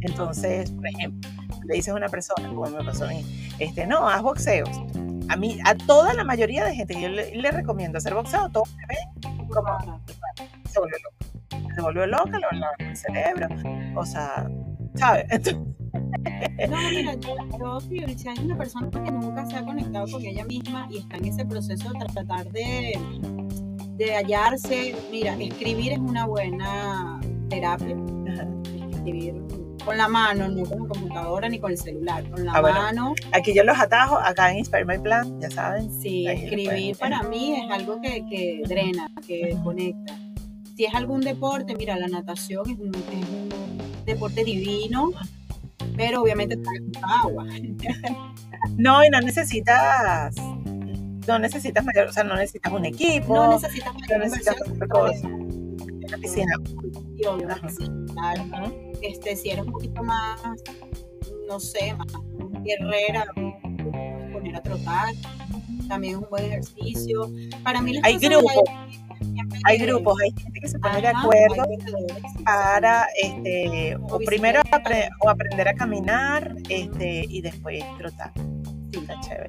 Entonces, 0.00 0.70
por 0.70 0.86
ejemplo, 0.86 1.25
le 1.66 1.74
dices 1.74 1.92
a 1.92 1.96
una 1.96 2.08
persona, 2.08 2.48
como 2.48 2.66
me 2.66 2.84
pasó 2.84 3.04
a 3.04 3.08
mí, 3.08 3.24
este, 3.58 3.86
no, 3.86 4.08
haz 4.08 4.22
boxeos. 4.22 4.70
A 5.28 5.36
mí, 5.36 5.58
a 5.64 5.74
toda 5.74 6.14
la 6.14 6.24
mayoría 6.24 6.64
de 6.64 6.74
gente 6.74 6.94
que 6.94 7.02
yo 7.02 7.08
le, 7.08 7.34
le 7.34 7.50
recomiendo 7.50 7.98
hacer 7.98 8.14
boxeo, 8.14 8.48
todo 8.50 8.64
me 8.76 8.86
ven 8.86 9.48
como 9.48 10.00
se 10.70 10.80
volvió 10.80 10.96
loca. 10.98 11.74
Se 11.74 11.82
volvió 11.82 12.06
loca, 12.06 12.38
lo 12.38 12.86
el 12.86 12.96
cerebro. 12.96 13.48
O 13.96 14.04
sea, 14.04 14.48
¿sabes? 14.94 15.24
Entonces, 15.30 15.56
No, 16.70 16.90
mira, 16.90 17.14
yo, 17.14 17.36
yo 17.50 18.30
hay 18.30 18.44
una 18.44 18.56
persona 18.56 18.90
que 18.90 19.10
nunca 19.10 19.46
se 19.46 19.56
ha 19.56 19.64
conectado 19.64 20.06
con 20.10 20.24
ella 20.24 20.44
misma 20.44 20.86
y 20.90 20.98
está 20.98 21.16
en 21.16 21.26
ese 21.26 21.44
proceso 21.44 21.90
de 21.92 21.98
tratar 22.06 22.50
de, 22.50 22.98
de 23.96 24.14
hallarse, 24.14 24.94
mira, 25.10 25.34
escribir 25.34 25.92
es 25.92 25.98
una 25.98 26.26
buena 26.26 27.20
terapia. 27.48 27.96
Escribir 28.90 29.34
con 29.86 29.96
la 29.96 30.08
mano, 30.08 30.48
no 30.48 30.64
con 30.64 30.82
la 30.82 30.88
computadora 30.88 31.48
ni 31.48 31.58
con 31.58 31.70
el 31.70 31.78
celular, 31.78 32.28
con 32.28 32.44
la 32.44 32.52
Ah, 32.52 32.60
bueno. 32.60 32.76
mano. 32.80 33.14
aquí 33.32 33.54
yo 33.54 33.64
los 33.64 33.78
atajo, 33.78 34.18
acá 34.18 34.50
en 34.50 34.58
Inspire 34.58 34.84
My 34.84 34.98
Plan, 34.98 35.40
ya 35.40 35.50
saben. 35.50 35.90
Sí, 36.02 36.26
escribir 36.26 36.96
para 36.98 37.22
mí 37.22 37.54
es 37.54 37.70
algo 37.70 38.00
que, 38.02 38.26
que 38.28 38.62
drena, 38.68 39.08
que 39.26 39.56
conecta. 39.64 40.18
Si 40.76 40.84
es 40.84 40.94
algún 40.94 41.22
deporte, 41.22 41.74
mira, 41.74 41.96
la 41.96 42.08
natación 42.08 42.68
es 42.68 42.78
un, 42.78 42.94
es 42.94 43.28
un 43.30 44.04
deporte 44.04 44.44
divino, 44.44 45.12
pero 45.96 46.20
obviamente 46.20 46.56
trae 46.58 46.80
mucha 46.80 47.00
agua. 47.22 47.46
No, 48.78 49.04
y 49.04 49.10
no 49.10 49.20
necesitas, 49.20 50.34
no 51.28 51.38
necesitas 51.38 51.84
mayor, 51.84 52.08
o 52.08 52.12
sea, 52.12 52.24
no 52.24 52.34
necesitas 52.34 52.72
un 52.72 52.84
equipo, 52.84 53.34
No 53.34 53.44
no, 53.46 53.52
necesitas 53.52 53.94
mayor 53.94 54.18
necesitas 54.18 54.56
inversión, 54.66 54.82
otra 54.82 54.88
cosa. 54.88 55.28
En 55.28 56.10
la 56.10 56.18
piscina. 56.18 56.52
obvio, 57.28 57.48
claro. 58.48 58.72
Este, 59.02 59.36
si 59.36 59.50
eres 59.50 59.64
un 59.66 59.72
poquito 59.72 60.02
más, 60.02 60.40
no 61.48 61.60
sé, 61.60 61.94
más 61.94 62.06
guerrera, 62.64 63.24
poner 64.32 64.56
a 64.56 64.62
trotar, 64.62 65.14
también 65.88 66.14
es 66.16 66.20
un 66.22 66.28
buen 66.30 66.44
ejercicio. 66.44 67.30
Para 67.62 67.80
mí 67.80 67.94
las 67.94 68.04
Hay 68.04 68.18
grupos, 68.18 68.52
hay 69.64 69.78
grupos, 69.78 70.18
hay 70.20 70.30
gente 70.42 70.60
que 70.60 70.68
se 70.68 70.78
pone 70.78 71.00
de 71.00 71.08
acuerdo 71.08 71.64
para, 72.44 73.06
este, 73.22 73.96
o 73.96 74.16
O 74.16 74.18
primero 74.20 74.60
apre- 74.72 75.08
o 75.22 75.28
aprender 75.30 75.68
a 75.68 75.74
caminar, 75.74 76.56
este, 76.68 77.24
y 77.28 77.40
después 77.42 77.84
trotar. 77.98 78.32
sí. 78.92 78.98
Está 79.00 79.20
chévere. 79.20 79.48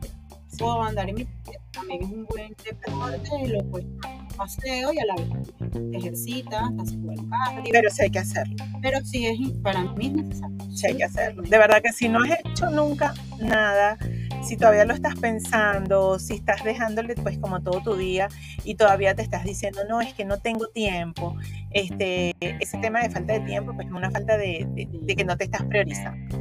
Sí. 0.57 0.63
o 0.63 0.83
andar 0.83 1.09
en 1.09 1.15
bicicleta 1.15 1.63
también 1.71 2.03
es 2.03 2.09
un 2.09 2.25
buen 2.25 2.55
deporte, 2.63 3.47
lo 3.47 3.63
puedes 3.69 3.87
un 3.87 4.27
paseo 4.37 4.93
y 4.93 4.99
a 4.99 5.05
la 5.05 5.15
vez 5.15 5.53
te 5.91 5.97
ejercitas, 5.97 6.63
haces 6.79 6.97
buen 7.01 7.29
cardio, 7.29 7.71
Pero 7.71 7.89
sí 7.89 8.01
hay 8.03 8.09
que 8.11 8.19
hacerlo. 8.19 8.55
pero 8.81 9.03
sí 9.05 9.25
es, 9.25 9.37
para 9.61 9.83
mí 9.93 10.07
es 10.07 10.13
necesario. 10.13 10.57
Sí 10.75 10.87
hay 10.87 10.97
que 10.97 11.03
hacerlo. 11.05 11.41
De 11.43 11.57
verdad 11.57 11.81
que 11.83 11.91
si 11.91 12.07
no 12.09 12.19
has 12.23 12.39
hecho 12.45 12.69
nunca 12.69 13.13
nada, 13.39 13.97
si 14.43 14.55
todavía 14.57 14.85
lo 14.85 14.93
estás 14.93 15.15
pensando, 15.15 16.19
si 16.19 16.35
estás 16.35 16.63
dejándole 16.63 17.15
pues 17.15 17.37
como 17.39 17.61
todo 17.61 17.81
tu 17.81 17.95
día 17.95 18.27
y 18.63 18.75
todavía 18.75 19.15
te 19.15 19.23
estás 19.23 19.43
diciendo, 19.43 19.81
no, 19.89 20.01
es 20.01 20.13
que 20.13 20.23
no 20.25 20.37
tengo 20.39 20.67
tiempo, 20.67 21.35
este, 21.71 22.35
ese 22.39 22.77
tema 22.77 23.01
de 23.01 23.09
falta 23.09 23.33
de 23.33 23.39
tiempo 23.41 23.73
pues 23.75 23.87
es 23.87 23.93
una 23.93 24.11
falta 24.11 24.37
de, 24.37 24.67
de- 24.71 24.87
de 25.01 25.15
que 25.15 25.23
no 25.25 25.35
te 25.37 25.45
estás 25.45 25.63
priorizando, 25.63 26.37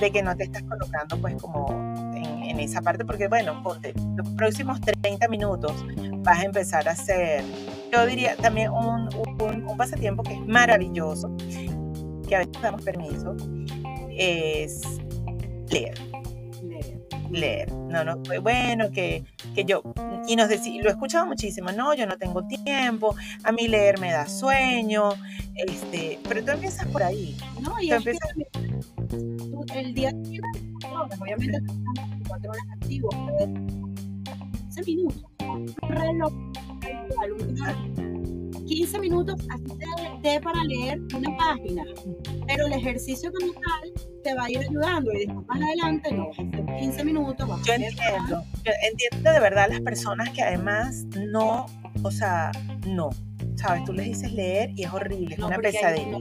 de 0.00 0.10
que 0.10 0.22
no 0.22 0.36
te 0.36 0.44
estás 0.44 0.62
colocando 0.64 1.20
pues 1.20 1.34
como 1.40 1.66
en, 2.16 2.35
en 2.50 2.60
esa 2.60 2.80
parte, 2.82 3.04
porque 3.04 3.28
bueno, 3.28 3.62
ponte, 3.62 3.92
los 4.16 4.28
próximos 4.30 4.80
30 4.80 5.28
minutos 5.28 5.72
vas 6.18 6.40
a 6.40 6.44
empezar 6.44 6.88
a 6.88 6.92
hacer, 6.92 7.42
yo 7.92 8.06
diría 8.06 8.36
también 8.36 8.70
un, 8.70 9.08
un, 9.14 9.64
un 9.68 9.76
pasatiempo 9.76 10.22
que 10.22 10.34
es 10.34 10.40
maravilloso, 10.46 11.34
que 12.28 12.36
a 12.36 12.38
veces 12.40 12.60
damos 12.62 12.82
permiso, 12.82 13.36
es 14.10 14.82
leer 15.70 15.94
Leer. 16.62 16.98
leer. 17.30 17.72
No, 17.72 18.02
no, 18.04 18.20
fue 18.24 18.38
bueno 18.38 18.90
que, 18.90 19.24
que 19.54 19.64
yo, 19.64 19.82
y 20.26 20.34
nos 20.36 20.48
decí- 20.48 20.80
lo 20.82 20.88
he 20.88 20.92
escuchado 20.92 21.26
muchísimo, 21.26 21.70
no, 21.72 21.94
yo 21.94 22.06
no 22.06 22.16
tengo 22.18 22.42
tiempo, 22.46 23.14
a 23.44 23.52
mí 23.52 23.68
leer 23.68 24.00
me 24.00 24.10
da 24.10 24.26
sueño, 24.26 25.10
este, 25.54 26.18
pero 26.28 26.44
tú 26.44 26.50
empiezas 26.52 26.86
por 26.88 27.02
ahí. 27.02 27.36
No, 27.60 27.80
y 27.80 27.88
Tú 27.90 28.02
que 28.02 28.10
empiezas- 28.10 28.30
tú- 29.08 29.64
el 29.74 29.94
día 29.94 30.10
tiene 30.24 30.46
24 30.54 31.02
horas, 31.02 31.20
obviamente 31.20 31.58
tú 32.40 32.50
estás 32.50 32.50
24 32.50 32.50
horas 32.50 32.64
activo, 32.80 33.08
pero 33.38 33.52
15 34.74 34.82
minutos, 34.86 35.24
un 35.40 35.74
reloj, 35.88 36.32
igual, 37.10 37.32
un- 37.32 38.64
15 38.66 38.98
minutos 38.98 39.40
así 39.50 39.64
te 39.78 40.28
dé 40.28 40.40
para 40.40 40.64
leer 40.64 41.00
una 41.16 41.36
página, 41.36 41.84
pero 42.48 42.66
el 42.66 42.72
ejercicio 42.72 43.30
como 43.32 43.52
tal 43.52 43.92
te 44.24 44.34
va 44.34 44.44
a 44.46 44.50
ir 44.50 44.58
ayudando 44.58 45.12
y 45.12 45.18
después 45.26 45.46
más 45.46 45.60
adelante 45.62 46.12
no 46.12 46.26
vas 46.28 46.38
a 46.38 46.42
hacer 46.42 46.76
15 46.80 47.04
minutos, 47.04 47.48
vas 47.48 47.62
Yo 47.62 47.72
a 47.72 47.76
entiendo, 47.76 48.42
yo 48.64 48.72
entiendo 48.90 49.30
de 49.32 49.40
verdad 49.40 49.68
las 49.70 49.80
personas 49.82 50.30
que 50.30 50.42
además 50.42 51.04
no, 51.30 51.66
o 52.02 52.10
sea, 52.10 52.50
no, 52.88 53.10
sabes, 53.54 53.84
tú 53.84 53.92
les 53.92 54.06
dices 54.06 54.32
leer 54.32 54.70
y 54.74 54.82
es 54.82 54.92
horrible, 54.92 55.36
es 55.36 55.38
una 55.40 55.54
hay- 55.56 55.62
pesadilla. 55.62 56.18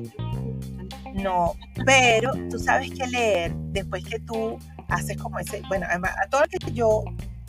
No, 1.16 1.54
pero 1.86 2.32
tú 2.52 2.60
sabes 2.60 2.92
que 2.92 3.08
leer, 3.08 3.56
después 3.72 4.04
que 4.06 4.20
tú 4.20 4.58
haces 4.90 5.18
como 5.18 5.40
ese, 5.40 5.62
bueno, 5.68 5.86
además, 5.90 6.12
a 6.24 6.30
todo 6.30 6.44
el 6.44 6.50
que 6.50 6.72
yo 6.72 7.04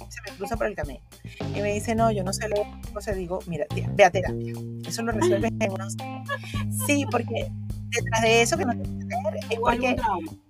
se 0.09 0.21
me 0.31 0.37
cruza 0.37 0.57
por 0.57 0.67
el 0.67 0.75
camino 0.75 1.01
y 1.55 1.61
me 1.61 1.73
dice, 1.73 1.95
no, 1.95 2.11
yo 2.11 2.23
no 2.23 2.33
sé 2.33 2.49
leer, 2.49 2.67
o 2.95 3.01
sea, 3.01 3.15
digo, 3.15 3.41
mira, 3.47 3.67
tía, 3.67 3.89
ve 3.95 4.05
a 4.05 4.11
terapia. 4.11 4.55
Eso 4.87 5.03
lo 5.03 5.13
resuelves 5.13 5.53
en 5.59 5.73
unos... 5.73 5.97
Sí, 6.87 7.05
porque 7.11 7.51
detrás 7.91 8.23
de 8.23 8.43
eso 8.43 8.57
que 8.57 8.65
no 8.65 8.73
te 8.73 8.89
leer 8.89 9.37
es 9.51 9.59
porque 9.59 9.97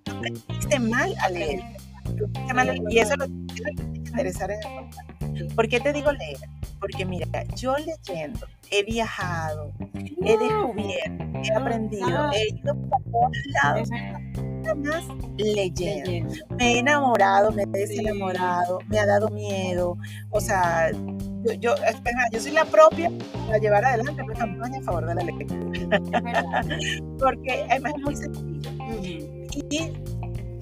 aprendiste 0.09 0.79
mal 0.79 1.15
a 1.19 1.29
leer. 1.29 1.61
Tú 2.03 2.25
aprendiste 2.25 2.53
mal 2.53 2.69
a 2.69 2.73
leer, 2.73 2.83
Y 2.89 2.99
eso 2.99 3.15
lo, 3.15 3.27
lo 3.27 3.45
tienes 3.53 3.75
que 3.75 4.09
enderezar 4.09 4.51
en 4.51 4.59
el. 5.35 5.47
¿Por 5.55 5.67
qué 5.67 5.79
te 5.79 5.93
digo 5.93 6.11
leer? 6.11 6.37
Porque 6.79 7.05
mira, 7.05 7.43
yo 7.55 7.75
leyendo 7.77 8.47
he 8.71 8.83
viajado, 8.83 9.71
he 10.23 10.37
descubierto, 10.37 11.39
he 11.43 11.53
aprendido, 11.53 12.31
he 12.33 12.49
ido 12.49 12.75
por 12.75 13.03
todos 13.03 13.37
lados, 13.63 13.89
Más 14.75 15.03
leyendo. 15.37 16.11
leyendo. 16.11 16.33
Me 16.57 16.73
he 16.73 16.79
enamorado, 16.79 17.51
me 17.51 17.63
he 17.63 17.67
desenamorado, 17.67 18.79
me 18.87 18.99
ha 18.99 19.05
dado 19.05 19.29
miedo. 19.29 19.97
O 20.31 20.41
sea, 20.41 20.91
yo, 20.91 21.53
yo, 21.53 21.75
es 21.75 21.95
más, 22.03 22.29
yo 22.31 22.39
soy 22.39 22.51
la 22.51 22.65
propia 22.65 23.11
para 23.45 23.57
llevar 23.57 23.85
adelante 23.85 24.21
una 24.21 24.33
campaña 24.33 24.79
a 24.79 24.81
favor 24.81 25.05
de 25.05 25.15
la 25.15 25.23
lectura. 25.23 26.01
Porque 27.19 27.65
además 27.69 27.93
es 27.95 28.01
muy 28.01 28.15
sencillo. 28.15 28.71
Y 29.69 29.91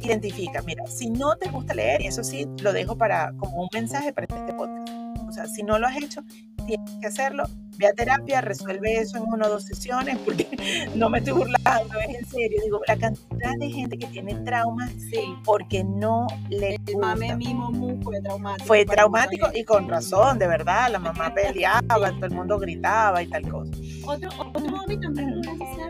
identifica, 0.05 0.61
mira, 0.61 0.85
si 0.87 1.09
no 1.09 1.35
te 1.35 1.49
gusta 1.49 1.73
leer, 1.73 2.01
y 2.01 2.07
eso 2.07 2.23
sí 2.23 2.47
lo 2.61 2.73
dejo 2.73 2.97
para 2.97 3.33
como 3.37 3.63
un 3.63 3.69
mensaje 3.73 4.13
para 4.13 4.27
este 4.27 4.53
podcast. 4.53 4.89
O 5.27 5.31
sea, 5.31 5.47
si 5.47 5.63
no 5.63 5.79
lo 5.79 5.87
has 5.87 5.97
hecho, 5.97 6.23
tienes 6.65 6.91
que 7.01 7.07
hacerlo. 7.07 7.43
Ve 7.77 7.87
a 7.87 7.93
terapia, 7.93 8.41
resuelve 8.41 8.99
eso 8.99 9.17
en 9.17 9.23
una 9.23 9.47
o 9.47 9.49
dos 9.49 9.63
sesiones, 9.63 10.17
porque 10.19 10.47
no 10.95 11.09
me 11.09 11.19
estoy 11.19 11.33
burlando, 11.33 11.99
es 12.07 12.19
en 12.19 12.25
serio. 12.25 12.61
Digo, 12.63 12.81
la 12.87 12.97
cantidad 12.97 13.53
de 13.59 13.69
gente 13.69 13.97
que 13.97 14.07
tiene 14.07 14.33
traumas 14.45 14.91
Sí, 15.09 15.35
porque 15.43 15.83
no 15.83 16.27
le 16.49 16.75
el 16.87 16.97
mame 16.97 17.35
mu 17.35 18.01
fue 18.01 18.21
traumático. 18.21 18.65
Fue 18.65 18.85
traumático 18.85 19.47
y 19.53 19.63
con 19.63 19.87
razón, 19.87 20.39
de 20.39 20.47
verdad. 20.47 20.89
La 20.91 20.99
mamá 20.99 21.33
peleaba, 21.35 22.11
todo 22.11 22.25
el 22.25 22.31
mundo 22.31 22.57
gritaba 22.57 23.21
y 23.21 23.27
tal 23.27 23.47
cosa. 23.49 23.71
Otro, 24.05 24.29
otro 24.53 24.99
también 24.99 25.41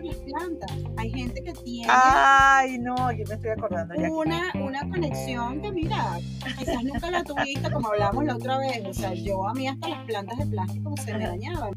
las 0.03 0.15
plantas. 0.17 0.71
Hay 0.97 1.11
gente 1.11 1.43
que 1.43 1.53
tiene 1.53 1.87
Ay, 1.89 2.77
no, 2.79 3.11
yo 3.11 3.23
me 3.27 3.35
estoy 3.35 3.49
acordando 3.51 3.95
ya. 3.95 4.11
una, 4.11 4.51
una 4.55 4.89
conexión 4.89 5.61
que, 5.61 5.71
mira, 5.71 6.19
quizás 6.57 6.83
nunca 6.83 7.11
la 7.11 7.23
tuviste, 7.23 7.71
como 7.71 7.89
hablamos 7.89 8.25
la 8.25 8.35
otra 8.35 8.57
vez. 8.57 8.83
O 8.85 8.93
sea, 8.93 9.13
yo 9.13 9.47
a 9.47 9.53
mí 9.53 9.67
hasta 9.67 9.89
las 9.89 10.05
plantas 10.05 10.37
de 10.37 10.45
plástico 10.47 10.93
se 10.97 11.13
me 11.17 11.27
dañaban. 11.27 11.73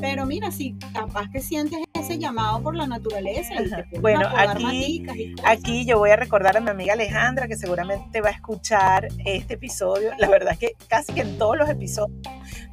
Pero 0.00 0.26
mira, 0.26 0.50
si 0.50 0.74
capaz 0.92 1.28
que 1.30 1.40
sientes 1.40 1.80
ese 2.00 2.18
llamado 2.18 2.62
por 2.62 2.74
la 2.74 2.86
naturaleza. 2.86 3.54
Y 3.92 3.98
Bueno, 3.98 4.28
aquí- 4.36 5.04
y. 5.06 5.34
Aquí 5.44 5.84
yo 5.86 5.98
voy 5.98 6.10
a 6.10 6.16
recordar 6.16 6.56
a 6.56 6.60
mi 6.60 6.70
amiga 6.70 6.94
Alejandra, 6.94 7.46
que 7.48 7.56
seguramente 7.56 8.20
va 8.20 8.28
a 8.28 8.32
escuchar 8.32 9.08
este 9.24 9.54
episodio. 9.54 10.10
La 10.18 10.28
verdad 10.28 10.52
es 10.52 10.58
que 10.58 10.72
casi 10.88 11.12
que 11.12 11.20
en 11.22 11.38
todos 11.38 11.56
los 11.56 11.68
episodios 11.68 12.18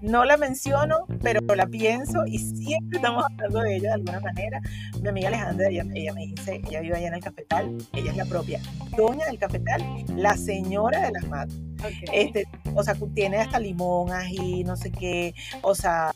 no 0.02 0.26
la 0.26 0.38
menciono, 0.38 1.06
pero 1.22 1.42
la 1.56 1.68
pienso 1.68 2.26
y 2.26 2.38
siempre 2.40 2.98
estamos 2.98 3.26
hablando 3.26 3.62
de 3.62 3.76
ella 3.78 3.90
de 3.90 3.94
alguna 3.96 4.20
manera. 4.20 4.62
Mi 5.02 5.10
amiga 5.10 5.28
Alejandra, 5.30 5.68
ella, 5.70 5.86
ella 5.94 6.14
me 6.14 6.22
dice, 6.28 6.62
ella 6.68 6.80
vive 6.82 6.98
allá 6.98 7.08
en 7.08 7.14
el 7.16 7.24
cafetal, 7.24 7.78
ella 7.94 8.12
es 8.12 8.18
la 8.18 8.26
propia 8.26 8.60
doña 8.96 9.26
del 9.26 9.38
cafetal, 9.40 9.84
la 10.16 10.36
señora 10.38 11.02
de 11.08 11.12
las 11.12 11.28
matas. 11.28 11.56
Ok. 11.80 12.10
Este, 12.12 12.46
o 12.74 12.84
sea, 12.84 12.96
tiene 13.14 13.38
hasta 13.38 13.60
limón, 13.60 14.12
ají, 14.12 14.64
no 14.64 14.76
sé 14.76 14.92
qué, 14.92 15.34
o 15.62 15.76
sea, 15.76 16.12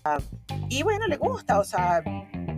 y 0.70 0.84
bueno, 0.84 1.06
le 1.08 1.18
gusta, 1.18 1.60
o 1.60 1.64
sea, 1.64 2.02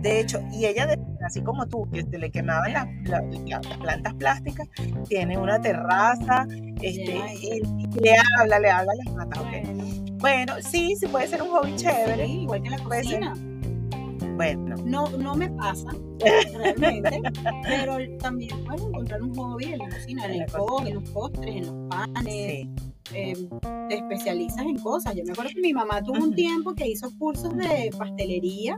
de 0.04 0.20
hecho, 0.20 0.40
y 0.52 0.66
ella, 0.66 0.86
así 1.26 1.40
como 1.42 1.66
tú, 1.66 1.88
que 1.90 2.02
le 2.18 2.30
quemaban 2.30 2.72
las, 2.74 2.86
la- 3.04 3.22
la- 3.22 3.60
las 3.68 3.78
plantas 3.78 4.14
plásticas, 4.14 4.68
tiene 5.08 5.36
una 5.38 5.58
terraza, 5.60 6.46
este, 6.82 7.16
y, 7.42 7.62
y 7.82 7.86
le 8.00 8.14
habla, 8.38 8.58
le 8.60 8.70
habla 8.70 8.92
a 8.92 8.96
las 9.04 9.14
matas. 9.16 9.42
Bueno, 9.42 9.84
Bueno, 10.18 10.52
sí, 10.60 10.94
sí 10.96 11.06
puede 11.08 11.26
ser 11.28 11.42
un 11.42 11.48
hobby 11.48 11.74
chévere, 11.76 12.26
sí, 12.26 12.40
igual 12.42 12.62
que 12.62 12.70
la 12.70 12.78
cocina. 12.78 13.34
bueno, 14.36 14.76
No, 14.84 15.08
no 15.10 15.34
me 15.34 15.48
pasa 15.50 15.88
realmente, 16.20 17.20
pero 17.66 17.96
también 18.18 18.64
puedes 18.64 18.82
encontrar 18.82 19.22
un 19.22 19.34
hobby 19.34 19.64
en 19.72 19.78
la 19.78 19.88
cocina, 19.88 20.24
en 20.26 20.42
el 20.42 20.46
po- 20.46 20.86
en 20.86 20.94
los 20.94 21.10
postres, 21.10 21.56
en 21.56 21.66
los 21.66 21.88
panes, 21.88 22.24
sí, 22.34 22.70
eh, 23.14 23.34
te 23.88 23.94
especializas 23.96 24.62
en 24.66 24.78
cosas. 24.78 25.14
Yo 25.14 25.24
me 25.24 25.32
acuerdo 25.32 25.50
que 25.54 25.60
mi 25.60 25.72
mamá 25.72 26.02
tuvo 26.02 26.22
un 26.24 26.34
tiempo 26.34 26.74
que 26.74 26.88
hizo 26.88 27.10
cursos 27.18 27.54
de 27.56 27.90
pastelería 27.98 28.74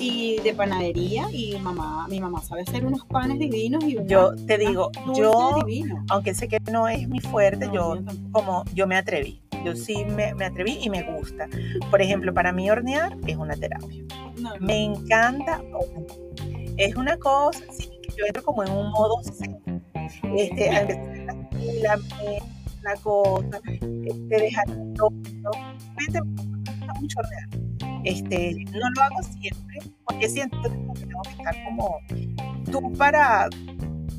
y 0.00 0.38
de 0.40 0.54
panadería 0.54 1.28
y 1.30 1.58
mamá, 1.58 2.06
mi 2.08 2.20
mamá 2.20 2.40
sabe 2.42 2.62
hacer 2.62 2.86
unos 2.86 3.04
panes 3.04 3.38
divinos 3.38 3.84
y 3.84 3.98
yo 4.06 4.34
te 4.46 4.56
digo, 4.56 4.90
yo, 5.14 5.58
aunque 6.08 6.34
sé 6.34 6.48
que 6.48 6.58
no 6.70 6.88
es 6.88 7.06
mi 7.08 7.20
fuerte, 7.20 7.66
No, 7.66 7.74
yo 7.74 7.98
como 8.32 8.64
yo 8.74 8.86
me 8.86 8.96
atreví. 8.96 9.42
Yo 9.62 9.76
sí 9.76 10.06
me, 10.06 10.34
me 10.34 10.46
atreví 10.46 10.78
y 10.80 10.88
me 10.88 11.02
gusta. 11.02 11.46
Por 11.90 12.00
ejemplo, 12.00 12.32
para 12.32 12.50
mí 12.50 12.70
hornear 12.70 13.14
es 13.26 13.36
una 13.36 13.54
terapia. 13.54 14.02
No, 14.38 14.56
no. 14.56 14.66
Me 14.66 14.84
encanta. 14.84 15.60
Es 16.78 16.96
una 16.96 17.18
cosa, 17.18 17.60
sí, 17.70 17.90
que 18.02 18.10
yo 18.16 18.24
entro 18.26 18.42
como 18.42 18.64
en 18.64 18.70
un 18.70 18.90
modo. 18.90 19.20
Este, 20.34 20.70
a 20.70 20.84
la, 20.84 20.96
la, 21.82 21.98
la 22.82 22.94
cosa, 23.02 23.60
este, 23.66 24.40
dejar 24.40 24.64
todo. 24.96 25.10
Gusta 25.10 26.94
mucho 26.98 27.18
hornear. 27.20 27.69
Este, 28.04 28.54
no 28.72 28.90
lo 28.94 29.02
hago 29.02 29.22
siempre, 29.22 29.78
porque 30.06 30.28
siento 30.28 30.60
que 30.62 30.70
tengo 30.70 30.92
que 31.22 31.30
estar 31.30 31.54
como 31.64 31.98
tú 32.70 32.92
para 32.94 33.48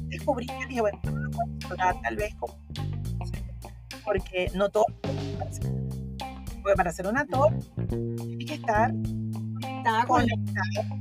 descubrir 0.07 0.47
que 0.49 0.65
dije, 0.67 0.81
bueno, 0.81 0.99
no 1.03 1.11
lo 1.11 1.31
puedo 1.31 1.49
explorar 1.55 1.95
tal 2.01 2.15
vez 2.15 2.35
como 2.35 2.57
porque 4.03 4.51
no 4.55 4.69
todo 4.69 4.85
para 5.37 5.49
hacer- 5.49 5.71
porque 6.61 6.75
para 6.75 6.89
hacer 6.89 7.07
una 7.07 7.25
torta 7.25 7.65
tienes 7.87 8.45
que 8.47 8.53
estar 8.55 8.91
Estaba 9.77 10.05
con 10.05 10.21
conectado 10.21 10.99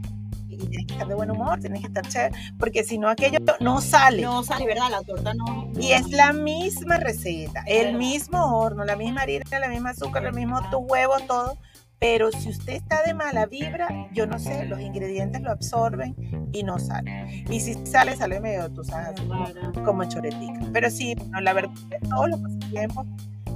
y 0.48 0.56
tienes 0.56 0.86
que 0.86 0.92
estar 0.92 1.08
de 1.08 1.14
buen 1.14 1.30
humor, 1.30 1.58
tienes 1.60 1.80
que 1.80 1.86
estar 1.86 2.06
chévere, 2.06 2.34
porque 2.58 2.84
si 2.84 2.98
no 2.98 3.08
aquello 3.08 3.38
no 3.60 3.80
sale. 3.80 4.22
no 4.22 4.42
sale, 4.42 4.66
¿verdad? 4.66 4.90
La 4.90 5.02
torta 5.02 5.32
no. 5.34 5.70
Y 5.78 5.92
es 5.92 6.08
la 6.10 6.32
misma 6.32 6.96
receta, 6.98 7.62
el 7.66 7.96
mismo 7.96 8.58
horno, 8.58 8.84
la 8.84 8.96
misma 8.96 9.22
harina, 9.22 9.44
la 9.58 9.68
misma 9.68 9.90
azúcar, 9.90 10.24
el 10.26 10.34
mismo 10.34 10.60
tu 10.70 10.78
huevo, 10.78 11.14
todo. 11.26 11.56
Pero 12.00 12.32
si 12.32 12.48
usted 12.48 12.72
está 12.72 13.02
de 13.02 13.12
mala 13.12 13.44
vibra, 13.44 13.86
yo 14.14 14.26
no 14.26 14.38
sé, 14.38 14.64
los 14.64 14.80
ingredientes 14.80 15.42
lo 15.42 15.50
absorben 15.50 16.16
y 16.50 16.62
no 16.62 16.78
sale. 16.78 17.44
Y 17.50 17.60
si 17.60 17.74
sale, 17.86 18.16
sale 18.16 18.40
medio, 18.40 18.70
tú 18.70 18.82
sabes, 18.82 19.08
así 19.20 19.80
como, 19.84 20.04
choretica. 20.04 20.60
Pero 20.72 20.90
sí, 20.90 21.14
bueno, 21.14 21.40
la 21.42 21.52
verdad 21.52 21.70
es 21.74 21.84
que 22.00 22.08
todos 22.08 22.30
los 22.30 22.40
pasatiempos 22.40 23.06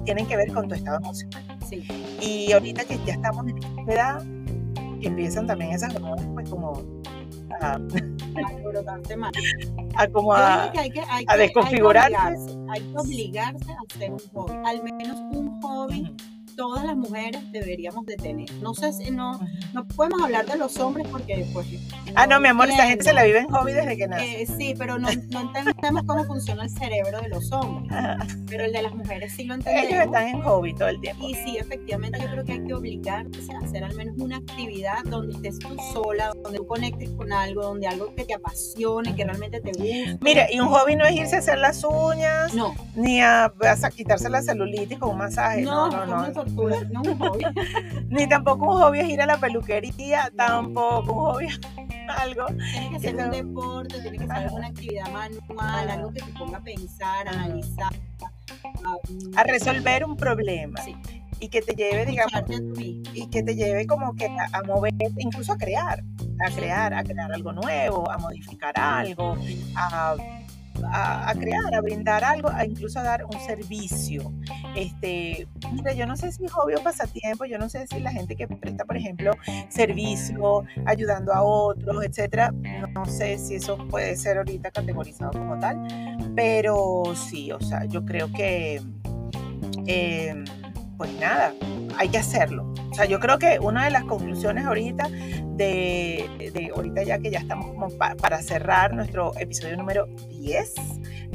tienen 0.05 0.27
que 0.27 0.37
ver 0.37 0.53
con 0.53 0.69
tu 0.69 0.75
estado 0.75 0.99
emocional. 0.99 1.59
Sí. 1.67 1.89
Y 2.21 2.53
ahorita 2.53 2.85
que 2.85 2.99
ya 3.07 3.15
estamos 3.15 3.47
en 3.49 3.57
esta 3.65 3.93
edad, 3.93 4.23
que 5.01 5.07
empiezan 5.09 5.47
también 5.47 5.73
esas 5.73 5.95
hormonas, 5.95 6.27
pues 6.35 6.51
como 6.51 6.83
a, 7.63 7.79
Alborotarte 8.47 9.17
más. 9.17 9.33
a 9.97 10.07
como 10.09 10.35
a, 10.35 10.71
que 10.71 10.81
hay 10.81 10.91
que, 10.91 11.01
hay 11.01 11.07
a 11.07 11.07
que- 11.09 11.15
hay 11.17 11.27
que 11.27 11.43
desconfigurarse. 11.45 12.15
obligarse, 12.15 12.59
Hay 12.69 12.81
que 12.83 12.99
obligarse 12.99 13.73
a 13.73 13.77
hacer 13.95 14.11
un 14.13 14.19
hobby. 14.35 14.53
Al 14.67 14.83
menos 14.83 15.19
un 15.33 15.61
hobby 15.63 16.15
todas 16.57 16.85
las 16.85 16.97
mujeres 16.97 17.41
deberíamos 17.53 18.07
de 18.07 18.17
tener. 18.17 18.53
No 18.55 18.75
sé 18.75 18.93
si 18.93 19.11
no, 19.11 19.41
no 19.73 19.87
podemos 19.89 20.23
hablar 20.23 20.47
de 20.47 20.57
los 20.57 20.79
hombres 20.79 21.07
porque 21.11 21.47
pues 21.53 21.67
Ah, 22.15 22.27
no, 22.27 22.39
mi 22.41 22.49
amor, 22.49 22.69
esta 22.71 22.87
gente 22.87 23.05
se 23.05 23.13
la 23.13 23.25
vive 23.25 23.41
en 23.41 23.49
hobby 23.49 23.73
desde 23.73 23.97
que 23.97 24.07
nace. 24.07 24.43
Eh, 24.43 24.47
sí, 24.47 24.75
pero 24.79 24.99
no, 24.99 25.09
no 25.31 25.41
entendemos 25.41 26.03
cómo 26.07 26.25
funciona 26.25 26.65
el 26.65 26.71
cerebro 26.71 27.21
de 27.21 27.29
los 27.29 27.51
hombres, 27.53 27.93
Ajá. 27.93 28.19
pero 28.49 28.65
el 28.65 28.73
de 28.73 28.83
las 28.83 28.95
mujeres 28.95 29.33
sí 29.35 29.45
lo 29.45 29.55
Ellos 29.55 29.67
entendemos. 29.67 30.07
están 30.07 30.29
en 30.29 30.43
hobby 30.43 30.75
todo 30.75 30.89
el 30.89 31.01
tiempo. 31.01 31.29
Y 31.29 31.35
sí, 31.35 31.57
efectivamente, 31.59 32.19
yo 32.21 32.31
creo 32.31 32.45
que 32.45 32.53
hay 32.53 32.65
que 32.67 32.75
obligarse 32.75 33.53
a 33.53 33.65
hacer 33.67 33.85
al 33.85 33.95
menos 33.97 34.15
una 34.19 34.37
actividad 34.37 35.03
donde 35.05 35.35
estés 35.35 35.59
tú 35.59 35.77
sola, 35.93 36.33
donde 36.43 36.59
tú 36.59 36.67
conectes 36.67 37.11
con 37.11 37.33
algo, 37.33 37.63
donde 37.63 37.87
algo 37.89 38.15
que 38.15 38.25
te 38.25 38.35
apasione, 38.35 39.15
que 39.17 39.25
realmente 39.25 39.61
te 39.61 39.71
guste. 39.73 40.19
Mira, 40.21 40.47
y 40.53 40.61
un 40.61 40.69
hobby 40.69 40.95
no 40.97 41.05
es 41.05 41.15
irse 41.17 41.37
a 41.37 41.39
hacer 41.41 41.59
las 41.59 41.83
uñas, 41.85 42.55
no, 42.55 42.75
ni 42.95 43.21
a, 43.21 43.45
a 43.47 43.91
quitarse 43.91 44.29
la 44.31 44.43
celulitis 44.43 44.99
con 44.99 45.11
un 45.11 45.19
masaje. 45.19 45.63
no, 45.63 45.89
No, 45.91 46.07
no, 46.07 46.44
no. 46.47 47.01
una 47.01 47.01
un 47.01 47.19
hobby. 47.19 47.45
Ni 48.09 48.29
tampoco 48.29 48.75
un 48.75 48.83
hobby 48.83 49.01
es 49.01 49.09
ir 49.09 49.21
a 49.21 49.27
la 49.27 49.39
peluquería, 49.39 50.31
tampoco 50.37 51.13
un 51.13 51.19
hobby 51.19 51.47
es 51.47 51.61
algo. 52.09 52.47
Tiene 52.47 52.91
que 52.91 53.01
ser 53.01 53.17
un 53.17 53.31
deporte, 53.31 54.01
tiene 54.01 54.19
que 54.19 54.27
ser 54.27 54.37
alguna 54.37 54.67
actividad 54.69 55.11
manual, 55.11 55.91
algo 55.91 56.13
que 56.13 56.21
te 56.21 56.33
ponga 56.39 56.59
a 56.59 56.63
pensar, 56.63 57.29
a 57.29 57.31
analizar, 57.31 57.93
a, 58.85 59.41
a 59.41 59.43
resolver 59.45 60.05
un 60.05 60.17
problema 60.17 60.81
sí, 60.83 60.95
y 61.41 61.49
que 61.49 61.63
te 61.63 61.75
lleve, 61.75 62.07
digamos, 62.07 62.33
y 62.79 63.27
que 63.29 63.43
te 63.43 63.55
lleve 63.55 63.87
como 63.87 64.15
que 64.15 64.27
a, 64.27 64.49
a 64.53 64.63
mover, 64.63 64.93
incluso 65.19 65.53
a 65.53 65.57
crear, 65.57 66.03
a 66.47 66.51
crear, 66.51 66.95
a 66.95 67.05
crear 67.05 67.33
algo 67.33 67.53
nuevo, 67.53 68.11
a 68.11 68.19
modificar 68.19 68.73
algo, 68.77 69.37
a, 69.77 70.17
a- 70.95 71.31
a 71.31 71.35
crear, 71.35 71.75
a 71.75 71.81
brindar 71.81 72.23
algo, 72.25 72.49
a 72.51 72.65
incluso 72.65 72.99
a 73.01 73.03
dar 73.03 73.25
un 73.25 73.39
servicio. 73.41 74.33
Este, 74.77 75.47
mira, 75.73 75.93
yo 75.93 76.07
no 76.07 76.17
sé 76.17 76.31
si 76.33 76.47
hobby 76.49 76.75
o 76.75 76.83
pasatiempo, 76.83 77.45
yo 77.47 77.59
no 77.59 77.69
sé 77.69 77.87
si 77.89 78.01
la 78.01 78.13
gente 78.13 78.37
que 78.37 78.47
presta, 78.47 78.85
por 78.85 78.97
ejemplo, 78.97 79.33
servicio, 79.69 80.65
ayudando 80.87 81.33
a 81.33 81.43
otros, 81.43 82.05
etcétera, 82.05 82.53
no, 82.53 82.87
no 82.89 83.05
sé 83.07 83.39
si 83.39 83.57
eso 83.57 83.77
puede 83.89 84.17
ser 84.17 84.39
ahorita 84.39 84.71
categorizado 84.71 85.33
como 85.33 85.59
tal, 85.59 85.81
pero 86.37 87.03
sí, 87.15 87.51
o 87.53 87.61
sea, 87.61 87.85
yo 87.87 88.05
creo 88.05 88.31
que, 88.33 88.81
eh, 89.87 90.45
pues 90.97 91.11
nada, 91.21 91.53
hay 91.99 92.09
que 92.09 92.19
hacerlo. 92.19 92.74
O 92.95 92.97
sea, 92.97 93.07
yo 93.07 93.19
creo 93.19 93.41
que 93.41 93.59
una 93.61 93.85
de 93.87 93.91
las 93.91 94.05
conclusiones 94.05 94.65
ahorita, 94.67 95.09
de, 95.09 96.29
de 96.55 96.71
ahorita 96.73 97.03
ya 97.03 97.19
que 97.19 97.29
ya 97.29 97.41
estamos 97.41 97.67
como 97.75 97.91
pa- 97.99 98.15
para 98.15 98.41
cerrar 98.41 98.95
nuestro 98.95 99.37
episodio 99.37 99.77
número 99.77 100.07
10, 100.31 100.73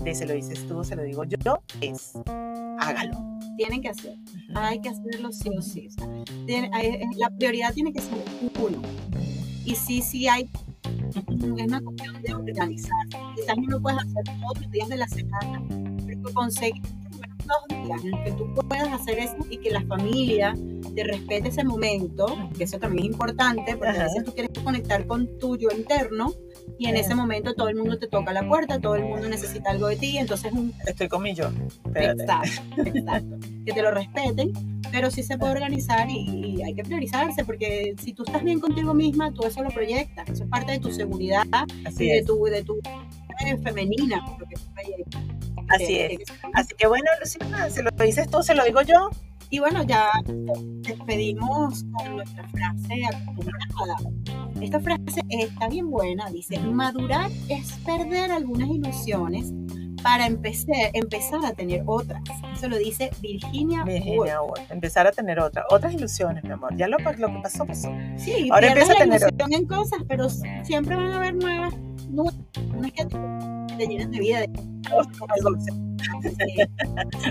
de 0.02 0.16
Se 0.16 0.26
lo 0.26 0.34
dices 0.36 0.66
tú, 0.66 0.86
se 0.86 0.96
lo 0.96 1.04
digo 1.04 1.26
yo, 1.26 1.62
es 1.82 2.14
hágalo. 2.80 3.18
Tienen 3.58 3.82
que 3.82 3.90
hacer, 3.90 4.16
hay 4.56 4.80
que 4.80 4.88
hacerlo 4.88 5.34
sí 5.34 5.50
o 5.58 5.62
sí. 5.62 5.90
tiene- 6.46 6.70
hay- 6.72 7.02
la 7.18 7.30
prioridad 7.30 7.74
tiene 7.74 7.92
que 7.92 8.00
ser 8.02 8.18
uno. 8.58 8.82
Y 9.66 9.76
sí, 9.76 10.02
sí 10.02 10.30
hay, 10.30 10.50
es 10.86 11.68
una 11.68 11.82
cuestión 11.82 12.22
de 12.22 12.34
organizarse. 12.36 13.18
Quizás 13.36 13.58
no 13.58 13.68
lo 13.68 13.82
puedes 13.82 14.00
hacer 14.00 14.24
todos 14.40 14.62
los 14.62 14.72
días 14.72 14.88
de 14.88 14.96
la 14.96 15.08
semana, 15.10 15.62
pero 16.08 16.22
conseguir 16.34 16.82
dos 17.46 17.84
días 17.84 18.02
en 18.06 18.24
que 18.24 18.32
tú 18.32 18.46
puedas 18.54 18.88
hacer 18.94 19.20
eso 19.20 19.36
y 19.50 19.58
que 19.58 19.72
la 19.72 19.82
familia 19.82 20.54
te 21.00 21.06
respete 21.06 21.48
ese 21.48 21.64
momento, 21.64 22.26
que 22.58 22.66
eso 22.66 22.78
también 22.78 23.06
es 23.06 23.12
importante, 23.14 23.78
porque 23.78 23.88
Ajá. 23.92 24.02
a 24.02 24.04
veces 24.04 24.26
tú 24.26 24.34
quieres 24.34 24.52
conectar 24.62 25.08
con 25.08 25.38
tu 25.40 25.56
yo 25.56 25.70
interno 25.72 26.34
y 26.78 26.88
en 26.88 26.96
Ajá. 26.96 27.06
ese 27.06 27.16
momento 27.16 27.54
todo 27.54 27.70
el 27.70 27.78
mundo 27.78 27.98
te 27.98 28.08
toca 28.08 28.34
la 28.34 28.46
puerta, 28.46 28.82
todo 28.82 28.96
el 28.96 29.06
mundo 29.06 29.30
necesita 29.30 29.70
algo 29.72 29.88
de 29.88 29.96
ti, 29.96 30.18
entonces 30.18 30.52
un 30.52 30.74
Estoy 30.86 31.08
con 31.08 31.24
mi 31.24 31.34
yo. 31.34 31.52
Espérate. 31.86 32.24
Exacto, 32.24 32.82
exacto. 32.84 33.38
Que 33.66 33.72
te 33.72 33.82
lo 33.82 33.92
respeten, 33.92 34.52
pero 34.92 35.10
sí 35.10 35.24
se 35.24 35.38
puede 35.38 35.54
organizar 35.54 36.10
y, 36.10 36.58
y 36.58 36.64
hay 36.64 36.74
que 36.74 36.84
priorizarse, 36.84 37.46
porque 37.46 37.96
si 37.98 38.12
tú 38.12 38.24
estás 38.26 38.44
bien 38.44 38.60
contigo 38.60 38.94
misma, 38.94 39.32
tú 39.32 39.46
eso 39.46 39.64
lo 39.64 39.70
proyectas. 39.70 40.28
Eso 40.30 40.44
es 40.44 40.50
parte 40.50 40.74
de 40.74 40.80
tu 40.80 40.92
seguridad 40.92 41.46
Así 41.86 42.08
y 42.08 42.10
de 42.10 42.24
tu, 42.24 42.44
de 42.44 42.62
tu 42.62 42.78
eh, 43.46 43.58
femenina. 43.64 44.18
lo 44.38 44.46
que 44.46 44.56
tú 44.56 44.74
proyectas. 44.74 45.22
Así 45.70 45.98
es. 45.98 46.20
Así 46.54 46.76
que 46.78 46.88
bueno, 46.88 47.06
Luciana, 47.22 47.70
se 47.70 47.84
lo 47.84 47.92
dices 47.92 48.30
tú, 48.30 48.44
se 48.44 48.54
lo 48.54 48.66
digo 48.66 48.82
yo. 48.82 49.10
Y 49.52 49.60
bueno, 49.60 49.84
ya 49.84 50.10
despedimos 50.82 51.84
con 51.94 52.18
nuestra 52.18 52.48
frase 52.50 53.02
acostumbrada. 53.06 53.96
Esta 54.62 54.80
frase 54.80 55.22
está 55.30 55.68
bien 55.68 55.90
buena, 55.90 56.30
dice, 56.30 56.60
madurar 56.60 57.32
es 57.50 57.72
perder 57.86 58.32
algunas 58.32 58.70
ilusiones 58.70 59.52
para 60.04 60.28
empezar, 60.28 60.92
empezar 60.94 61.44
a 61.46 61.54
tener 61.54 61.84
otras. 61.86 62.22
Eso 62.54 62.70
lo 62.70 62.78
dice 62.78 63.10
Virginia. 63.22 63.84
Virginia 63.84 64.42
Woolf. 64.42 64.72
Empezar 64.72 65.08
a 65.08 65.12
tener 65.12 65.40
otras, 65.40 65.66
otras 65.70 65.94
ilusiones, 65.94 66.44
mi 66.44 66.52
amor. 66.52 66.76
Ya 66.76 66.88
lo, 66.88 66.98
lo 67.00 67.28
que 67.28 67.40
pasó, 67.42 67.66
pasó. 67.66 67.92
Sí, 68.18 68.50
Ahora 68.52 68.68
empieza 68.68 68.94
a 68.94 68.98
tener 68.98 69.22
ilusión 69.22 69.54
en 69.54 69.66
cosas, 69.66 70.00
pero 70.08 70.30
siempre 70.64 70.96
van 70.96 71.12
a 71.12 71.18
haber 71.18 71.34
nuevas. 71.36 71.74
No, 72.10 72.24
no 72.24 72.86
es 72.86 72.94
que 72.94 73.06
te, 73.06 73.88
llenen 73.88 74.12
de 74.12 74.20
vida. 74.20 74.42
Sí. 74.42 74.52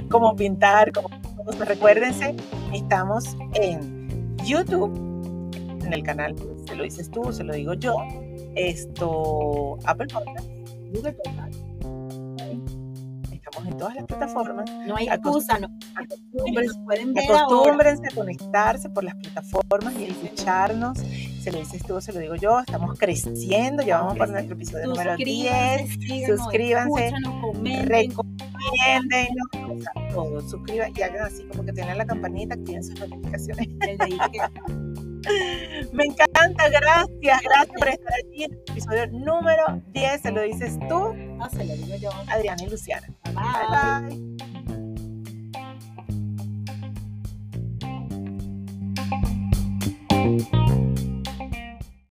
como 0.10 0.36
pintar, 0.36 0.92
como, 0.92 1.08
como- 1.52 1.64
recuérdense, 1.64 2.34
estamos 2.72 3.36
en 3.54 4.36
YouTube, 4.44 4.92
en 5.84 5.92
el 5.92 6.02
canal, 6.02 6.34
se 6.66 6.76
lo 6.76 6.84
dices 6.84 7.10
tú, 7.10 7.32
se 7.32 7.44
lo 7.44 7.54
digo 7.54 7.74
yo, 7.74 7.96
esto, 8.54 9.78
Apple 9.84 10.06
Podcast, 10.12 10.46
Google 10.92 11.12
Podcast, 11.24 11.54
estamos 13.32 13.66
en 13.66 13.76
todas 13.78 13.94
las 13.94 14.04
plataformas, 14.04 14.70
No 14.86 14.96
hay 14.96 15.08
excusa, 15.08 15.58
no. 15.58 15.68
Nos 16.32 16.76
pueden 16.84 17.14
ver 17.14 17.24
ahora. 17.30 17.42
acostúmbrense 17.44 18.02
a 18.10 18.14
conectarse 18.14 18.90
por 18.90 19.04
las 19.04 19.14
plataformas 19.16 19.94
y 19.98 20.04
escucharnos, 20.04 20.98
se 20.98 21.50
lo 21.52 21.58
dices 21.58 21.82
tú, 21.86 22.00
se 22.00 22.12
lo 22.12 22.20
digo 22.20 22.34
yo, 22.34 22.60
estamos 22.60 22.98
creciendo, 22.98 23.82
ya 23.82 24.00
vamos 24.00 24.18
por 24.18 24.28
nuestro 24.28 24.54
episodio 24.54 24.86
número 24.88 25.16
10, 25.16 25.88
Suscríbanse, 26.26 27.06
síganos, 27.08 27.56
o 28.68 29.78
sea, 29.80 29.92
todo, 30.12 30.40
suscriban 30.48 30.92
y 30.94 31.02
hagan 31.02 31.26
así 31.26 31.44
como 31.48 31.64
que 31.64 31.72
tienen 31.72 31.98
la 31.98 32.06
campanita, 32.06 32.54
activen 32.54 32.82
sus 32.84 32.98
notificaciones. 33.00 33.68
Me 35.92 36.04
encanta, 36.04 36.68
gracias, 36.68 37.42
gracias 37.42 37.78
por 37.78 37.88
estar 37.88 38.12
aquí 38.24 38.44
en 38.44 38.52
el 38.52 38.58
episodio 38.68 39.06
número 39.08 39.82
10, 39.92 40.22
se 40.22 40.30
lo 40.30 40.42
dices 40.42 40.78
tú, 40.88 41.14
Ah, 41.40 41.48
se 41.50 41.64
lo 41.64 41.74
digo 41.74 41.96
yo. 41.96 42.10
Adriana 42.26 42.62
y 42.64 42.70
Luciana. 42.70 43.06
Bye. 43.24 43.34
Bye 43.34 44.16
bye. 44.16 44.46